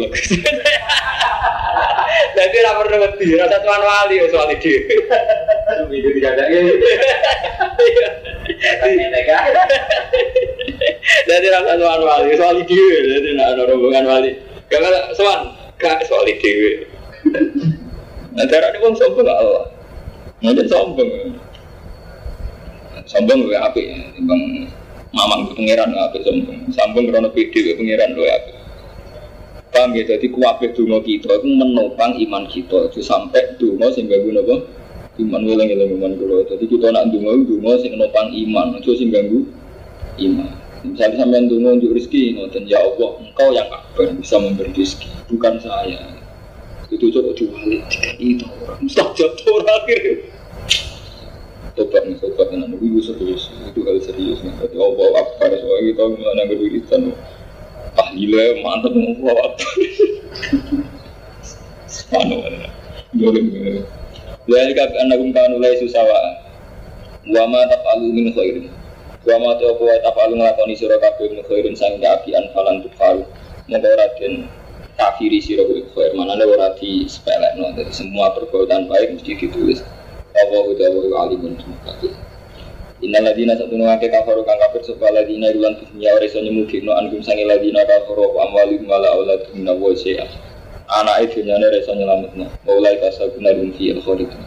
Jadi 2.36 2.56
ora 2.60 2.72
perlu 2.84 2.96
wedi, 3.00 3.32
rasa 3.40 3.64
tuan 3.64 3.80
wali 3.80 4.20
wis 4.20 4.36
wali 4.36 4.60
dhewe. 4.60 4.92
Seminggu 5.72 6.08
dijadake. 6.12 6.58
Jadi 11.24 11.46
rasa 11.48 11.72
tuan 11.80 12.00
wali, 12.04 12.28
wis 12.28 12.42
wali 12.44 12.62
dhewe, 12.68 12.96
jadi 13.08 13.28
nek 13.40 13.56
ana 13.56 13.62
rombongan 13.64 14.04
wali. 14.04 14.30
Gak 14.68 14.84
soan, 15.16 15.54
gak 15.80 16.04
soal 16.04 16.26
dewi. 16.26 16.84
Nah, 18.36 18.44
darah 18.50 18.68
ini 18.74 18.84
pun 18.84 18.92
sombong 18.98 19.24
gak 19.24 19.38
Allah. 19.40 19.64
Mungkin 20.44 20.66
sombong. 20.68 21.10
Sombong 23.06 23.46
gue 23.46 23.54
api, 23.54 23.82
bang 24.26 24.42
mamang 25.14 25.54
pangeran 25.54 25.94
api 25.94 26.18
sombong. 26.26 26.58
Sombong 26.74 27.08
karena 27.08 27.30
pede 27.30 27.78
pangeran 27.78 28.12
gue 28.18 28.28
api. 28.28 28.52
Paham 29.76 29.92
ya, 29.92 30.08
jadi 30.08 30.32
kuapih 30.32 30.72
dungo 30.72 31.04
kita 31.04 31.36
itu 31.36 31.52
menopang 31.52 32.16
iman 32.16 32.48
kita. 32.48 32.88
Itu 32.88 33.04
sampai 33.04 33.60
dungo 33.60 33.92
sehingga 33.92 34.16
gue 34.24 34.32
nopo 34.32 34.64
iman 35.20 35.40
gue 35.44 35.52
lagi 35.52 35.76
iman 35.76 36.16
gue. 36.16 36.48
Jadi 36.48 36.64
kita 36.64 36.96
nak 36.96 37.12
dungo 37.12 37.44
dungo 37.44 37.76
sehingga 37.76 38.00
menopang 38.00 38.32
iman, 38.32 38.80
itu 38.80 38.96
sehingga 38.96 39.20
gue 39.28 39.44
iman. 40.24 40.48
Misalnya 40.80 41.20
sampai 41.20 41.44
dungo 41.44 41.76
untuk 41.76 41.92
rezeki, 41.92 42.40
ngoten 42.40 42.64
ya 42.64 42.80
Allah, 42.80 43.20
engkau 43.20 43.48
yang 43.52 43.68
akbar 43.68 44.16
bisa 44.16 44.40
memberi 44.40 44.72
rezeki, 44.72 45.12
bukan 45.28 45.60
saya. 45.60 46.00
Itu 46.88 47.12
coba 47.12 47.36
diwalik 47.36 47.84
itu 48.16 48.48
orang 48.64 48.80
mustajab 48.80 49.36
orang 49.44 49.76
akhirnya. 49.84 50.32
Tobat 51.76 52.08
nih, 52.08 52.16
tobat 52.16 52.48
dengan 52.48 52.72
itu 52.80 53.12
serius, 53.12 53.52
itu 53.52 53.84
hal 53.84 54.00
serius 54.00 54.40
nih. 54.40 54.56
Jadi 54.56 54.76
Allah 54.80 55.08
akbar, 55.20 55.52
soalnya 55.52 55.82
kita 55.92 56.02
mengenai 56.08 56.48
kediritan. 56.48 57.00
Tahlilnya 57.12 57.45
Allah 57.96 58.56
akbar. 58.60 59.56
Subhanallah. 61.86 62.70
Boleh, 63.16 63.44
Ya, 64.46 64.62
jika 64.70 64.86
anakum 65.02 65.34
kanu 65.34 65.58
laisu 65.58 65.90
sawa. 65.90 66.14
Wa 67.26 67.42
ma 67.50 67.66
taf'alu 67.66 68.14
min 68.14 68.30
khairin 68.30 68.70
Wa 69.26 69.34
ma 69.42 69.58
ta 69.58 69.66
wa 69.74 69.90
tafalu 70.06 70.38
nglakoni 70.38 70.78
sira 70.78 71.02
kabeh 71.02 71.34
min 71.34 71.42
khairin 71.50 71.74
sang 71.74 71.98
kaapian 71.98 72.46
falan 72.54 72.78
tufalu. 72.86 73.26
Monggo 73.66 73.90
ora 73.90 74.06
den 74.22 74.46
kafiri 74.94 75.42
sira 75.42 75.66
kuwi 75.66 75.82
khair 75.90 76.14
manane 76.14 76.46
ora 76.46 76.78
di 76.78 77.10
sepelekno. 77.10 77.74
Semua 77.90 78.30
perbuatan 78.38 78.86
baik 78.86 79.18
mesti 79.18 79.34
ditulis. 79.34 79.82
Allah 80.36 80.62
udah 80.70 81.26
alimun 81.26 81.58
tumkati. 81.58 82.25
Inna 83.06 83.22
ladina 83.22 83.54
satu 83.54 83.78
ngake 83.78 84.10
kafaru 84.10 84.42
kang 84.42 84.58
kafir 84.58 84.82
sapa 84.82 85.06
ladina 85.14 85.46
ilan 85.54 85.78
dunya 85.78 86.10
ora 86.10 86.26
iso 86.26 86.42
nyemugino 86.42 86.90
angkum 86.90 87.22
sange 87.22 87.46
ladina 87.46 87.86
kafaru 87.86 88.34
wa 88.34 88.50
amwalihim 88.50 88.82
wala 88.90 89.14
auladhum 89.14 89.62
min 89.62 89.70
wa 89.70 89.94
syai'a. 89.94 90.26
Anak 90.90 91.30
itu 91.30 91.46
nyane 91.46 91.70
ora 91.70 91.78
iso 91.78 91.94
nyelametno. 91.94 92.50
Mulai 92.66 92.98
kasaguna 92.98 93.54
lumfi 93.54 93.94
al-khalidun. 93.94 94.42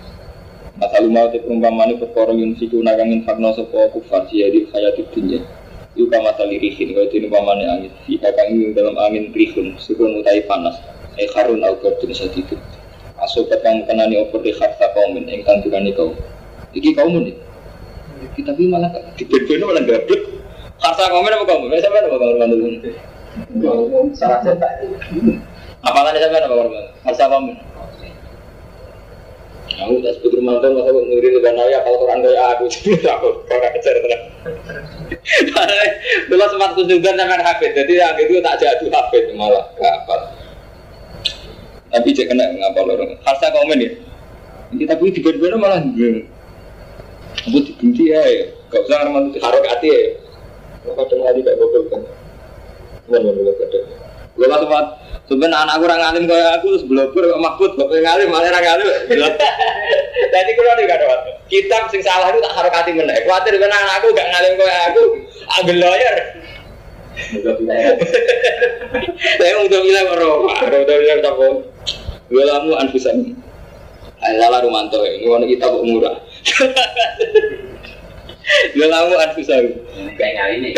Asal 0.84 1.07
mau 1.07 1.31
te 1.31 1.39
perumpamaan 1.39 2.03
perkara 2.03 2.36
yang 2.36 2.51
siku 2.59 2.84
nagang 2.84 3.15
infakno 3.15 3.55
sopo 3.55 3.95
kufar 3.95 4.27
sih 4.27 4.43
di 4.51 4.67
kaya 4.67 4.91
dunia. 4.91 5.39
Iku 5.95 6.11
kama 6.11 6.36
tali 6.36 6.59
rihin 6.59 6.91
kaya 6.91 7.31
pamane 7.31 7.63
angin. 7.63 7.91
Jika 8.11 8.27
kang 8.36 8.59
dalam 8.75 8.99
angin 8.99 9.31
rihun 9.31 9.79
sukun 9.79 10.19
utai 10.19 10.43
panas. 10.43 10.75
Eh 11.15 11.31
karun 11.31 11.63
au 11.63 11.79
kardun 11.79 12.11
sadidu. 12.11 12.59
Asobat 13.23 13.63
kang 13.63 13.88
kenani 13.88 14.19
opor 14.19 14.43
di 14.43 14.51
kharta 14.51 14.91
kaumin 14.91 15.31
engkang 15.31 15.63
tukani 15.63 15.95
kau. 15.95 16.11
Iki 16.75 16.91
kaumun. 16.91 17.47
Kita 18.38 18.51
bi 18.53 18.65
malah 18.69 18.91
di 19.15 19.23
bedo 19.25 19.53
malah 19.65 19.84
gablek. 19.86 20.21
Kharta 20.80 21.11
kaumin 21.11 21.36
apa 21.36 21.43
kaumun? 21.43 21.75
Saya 21.75 21.91
apa 21.91 22.17
kaum 22.17 22.38
Kaum 23.59 24.07
salah 24.15 24.39
cetak. 24.43 24.71
Apalagi 25.84 26.19
sampai 26.23 26.43
apa 26.43 26.55
kaum? 26.55 26.73
Kharta 27.03 27.25
kaumin. 27.27 27.57
Aku 29.80 30.03
tak 30.03 30.11
sebut 30.19 30.36
rumah 30.36 30.59
tuh 30.59 30.75
masa 30.75 30.91
ngiri 30.91 31.39
dengan 31.39 31.55
naya 31.55 31.80
kalau 31.88 32.03
Quran 32.03 32.19
kayak 32.19 32.45
aku 32.57 32.63
jadi 32.73 33.15
aku 33.15 33.27
orang 33.47 33.71
kejar 33.80 33.95
terus. 33.95 34.21
Dulu 36.27 36.45
sempat 36.51 36.71
kunjungan 36.75 37.15
sama 37.15 37.38
Hafid, 37.39 37.71
jadi 37.77 37.93
yang 37.95 38.17
itu 38.19 38.43
tak 38.43 38.59
jadu 38.59 38.91
Hafid 38.91 39.32
malah 39.39 39.71
gak 39.80 39.93
apa. 40.03 40.15
Tapi 41.89 42.07
cek 42.11 42.27
kena 42.27 42.43
ngapa 42.59 42.80
lorong. 42.86 43.11
Harusnya 43.23 43.49
komen 43.55 43.80
ya. 43.82 43.91
Kita 44.69 44.93
pun 44.99 45.09
tiba-tiba 45.09 45.57
malah 45.57 45.82
gue. 45.82 46.27
Aku 47.47 47.59
dibunti 47.63 48.11
ya, 48.11 48.19
gak 48.67 48.83
usah 48.83 49.07
ngarang 49.07 49.31
harok 49.37 49.65
hati 49.69 49.87
ya. 49.87 50.01
Kadang 50.83 51.21
lagi 51.23 51.39
gak 51.45 51.55
gokil 51.55 51.83
kan. 51.87 52.01
Mana 53.07 53.31
mana 53.31 53.51
kadang. 53.55 53.85
Gue 54.35 54.47
lah 54.47 54.59
tempat 54.63 54.85
Sebenarnya 55.29 55.61
anak 55.61 55.77
kurang 55.77 56.01
alim 56.01 56.25
kayak 56.25 56.57
aku 56.57 56.73
terus 56.73 56.89
blogger 56.89 57.21
kok 57.29 57.37
makbut 57.37 57.77
kok 57.77 57.85
ngalim 57.93 58.33
malah 58.33 58.49
ra 58.49 58.57
ngalim. 58.65 58.89
Jadi 60.33 60.51
kalau 60.57 60.73
nih 60.73 60.89
gak 60.89 61.05
ada 61.05 61.37
Kitab 61.45 61.93
sing 61.93 62.01
salah 62.01 62.33
itu 62.33 62.41
tak 62.41 62.57
harokati 62.57 62.97
meneh. 62.97 63.13
Kuatir 63.29 63.53
ben 63.61 63.69
anakku 63.69 64.09
gak 64.09 64.25
ngalim 64.25 64.57
kayak 64.57 64.89
aku, 64.89 65.03
ambil 65.61 65.77
lawyer. 65.85 66.15
Saya 69.37 69.51
mau 69.53 69.69
udah 69.69 69.81
bilang 69.85 70.07
orang, 70.17 70.49
udah 70.81 70.97
bilang 70.97 71.19
tak 71.21 71.33
mau. 71.37 71.61
Gue 72.25 72.43
lamu 72.49 72.73
anfusan. 72.81 73.37
Salah 74.17 74.65
Rumanto 74.65 75.05
ini 75.05 75.29
warna 75.29 75.45
kita 75.45 75.69
kok 75.69 75.85
murah. 75.85 76.17
Gue 78.73 78.87
lamu 78.89 79.13
anfusan. 79.19 79.77
Kayak 80.17 80.33
kali 80.41 80.55
ini. 80.57 80.71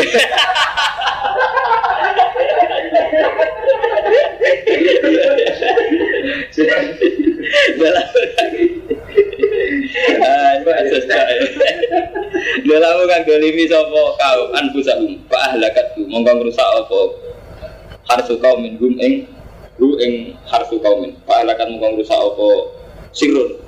Dalam 12.68 13.08
kan 13.08 13.22
dolimi 13.28 13.70
sopo 13.70 14.18
kau. 14.18 14.40
Anfusahum 14.58 15.22
fa 15.32 15.52
ahlakat 15.52 15.96
tu 15.96 16.04
mongko 16.10 16.32
ngrusak 16.42 16.66
apa? 16.66 17.00
Harsu 18.10 18.36
kaumin 18.42 18.76
hum 18.82 19.00
ing 19.00 19.28
hu 19.80 19.96
ing 20.02 20.36
harsu 20.50 20.82
kaumin 20.84 21.16
fa 21.24 21.44
ahlakat 21.44 21.72
mongko 21.72 21.88
ngrusak 22.00 22.20
apa? 22.20 22.50
Sirun. 23.16 23.60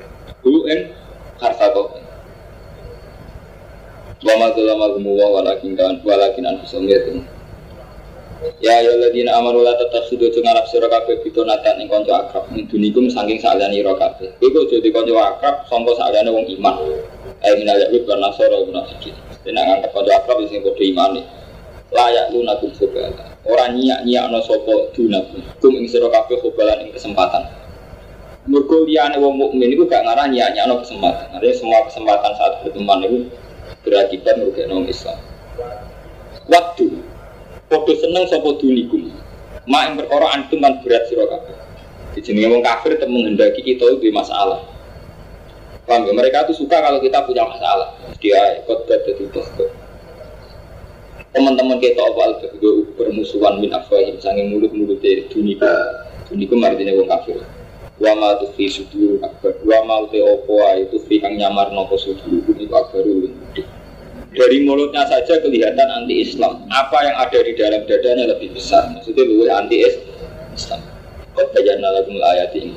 Hu 0.43 0.67
ing 0.67 0.91
harsa 1.43 1.67
kaumin 1.75 2.03
wa 4.23 4.33
ma 4.39 4.47
zalama 4.55 4.95
gumu 4.95 5.19
wa 5.19 5.27
walakin 5.35 5.75
kan 5.75 5.99
walakin 6.07 6.47
anfusahum 6.47 6.87
yatum 6.87 7.27
Ya 8.59 8.83
ya 8.83 8.91
ladina 8.99 9.39
amanu 9.39 9.63
la 9.63 9.71
tatakhudu 9.79 10.27
jeung 10.27 10.43
arep 10.43 10.67
sira 10.67 10.91
kabeh 10.91 11.23
bitonatan 11.23 11.79
ing 11.79 11.87
kanca 11.87 12.27
akrab 12.27 12.51
min 12.51 12.67
dunikum 12.67 13.07
saking 13.07 13.39
saliyane 13.39 13.79
ira 13.79 13.95
kabeh. 13.95 14.35
Iku 14.43 14.67
aja 14.67 14.83
di 14.83 14.91
kanca 14.91 15.15
akrab 15.15 15.63
sangka 15.71 15.95
saliyane 15.95 16.27
wong 16.27 16.43
iman. 16.59 16.75
Ayo 17.39 17.55
minal 17.55 17.79
yahud 17.79 18.03
wa 18.03 18.15
nasara 18.19 18.59
munafikin. 18.67 19.15
Dene 19.47 19.63
nganggep 19.63 19.95
kanca 19.95 20.11
akrab 20.19 20.43
sing 20.51 20.59
padha 20.59 20.83
imane. 20.83 21.21
Layak 21.95 22.35
lunakum 22.35 22.71
subala. 22.75 23.23
Ora 23.47 23.71
nyiak-nyiakno 23.71 24.39
sapa 24.43 24.91
dunakum. 24.91 25.39
Kum 25.63 25.79
ing 25.79 25.87
sira 25.87 26.11
kabeh 26.11 26.35
khobalan 26.43 26.83
ing 26.83 26.91
kesempatan. 26.91 27.47
Mergo 28.43 28.83
liyane 28.83 29.15
wong 29.23 29.39
mukmin 29.39 29.71
iku 29.71 29.87
gak 29.87 30.03
ngarah 30.03 30.27
nyiak-nyiakno 30.27 30.83
kesempatan. 30.83 31.31
Artinya 31.31 31.55
semua 31.55 31.79
kesempatan 31.87 32.31
saat 32.35 32.53
berteman 32.59 32.99
itu 33.07 33.17
berakibat 33.87 34.35
merugikan 34.35 34.75
orang 34.75 34.91
Islam. 34.91 35.19
Waktu 36.51 36.87
Podo 37.73 37.93
seneng 37.97 38.29
sapa 38.29 38.53
dunikum. 38.61 39.09
Mak 39.65 39.81
yang 39.81 39.95
perkara 39.97 40.29
antum 40.37 40.61
kan 40.61 40.77
berat 40.85 41.09
sira 41.09 41.25
kabeh. 41.25 41.57
Dijenenge 42.13 42.53
wong 42.53 42.61
kafir 42.61 42.93
tetap 42.93 43.09
menghendaki 43.09 43.65
kita 43.65 43.97
itu 43.97 44.13
masalah. 44.13 44.61
Paham? 45.89 46.05
Mereka 46.05 46.45
tuh 46.45 46.53
suka 46.53 46.77
kalau 46.77 47.01
kita 47.01 47.25
punya 47.25 47.41
masalah. 47.49 47.97
Dia 48.21 48.61
ikut 48.61 48.85
jadi 48.85 49.25
dokter. 49.33 49.73
Teman-teman 51.33 51.81
kita 51.81 51.97
awal 51.97 52.37
bermusuhan 52.93 53.57
min 53.57 53.73
afwahim 53.73 54.21
sanging 54.21 54.53
mulut-mulut 54.53 55.01
dari 55.01 55.25
dunikum. 55.33 55.65
Dunikum 56.29 56.61
artinya 56.61 56.93
wong 56.93 57.09
kafir. 57.09 57.41
Wa 58.01 58.13
ma 58.17 58.39
tufi 58.41 58.65
sudur 58.69 59.21
akbar. 59.21 59.53
Wa 59.61 59.85
ma 59.85 60.05
uti 60.05 60.17
opo 60.21 60.61
itu 60.79 60.97
fi 61.05 61.21
kang 61.21 61.37
nyamar 61.37 61.69
nopo 61.73 61.97
sudur 61.99 62.41
itu 62.41 62.73
akbarul 62.73 63.29
gede 63.29 63.63
dari 64.33 64.65
mulutnya 64.65 65.05
saja 65.05 65.39
kelihatan 65.45 65.87
anti 65.93 66.25
Islam. 66.25 66.65
Apa 66.73 66.97
yang 67.05 67.15
ada 67.21 67.39
di 67.39 67.53
dalam 67.53 67.85
dadanya 67.85 68.33
lebih 68.33 68.57
besar. 68.57 68.89
Maksudnya 68.89 69.23
lebih 69.29 69.49
anti 69.53 69.77
Islam. 70.53 70.81
Kau 71.33 71.45
baca 71.49 71.73
nalakum 71.81 72.17
ayat 72.21 72.53
ini 72.57 72.73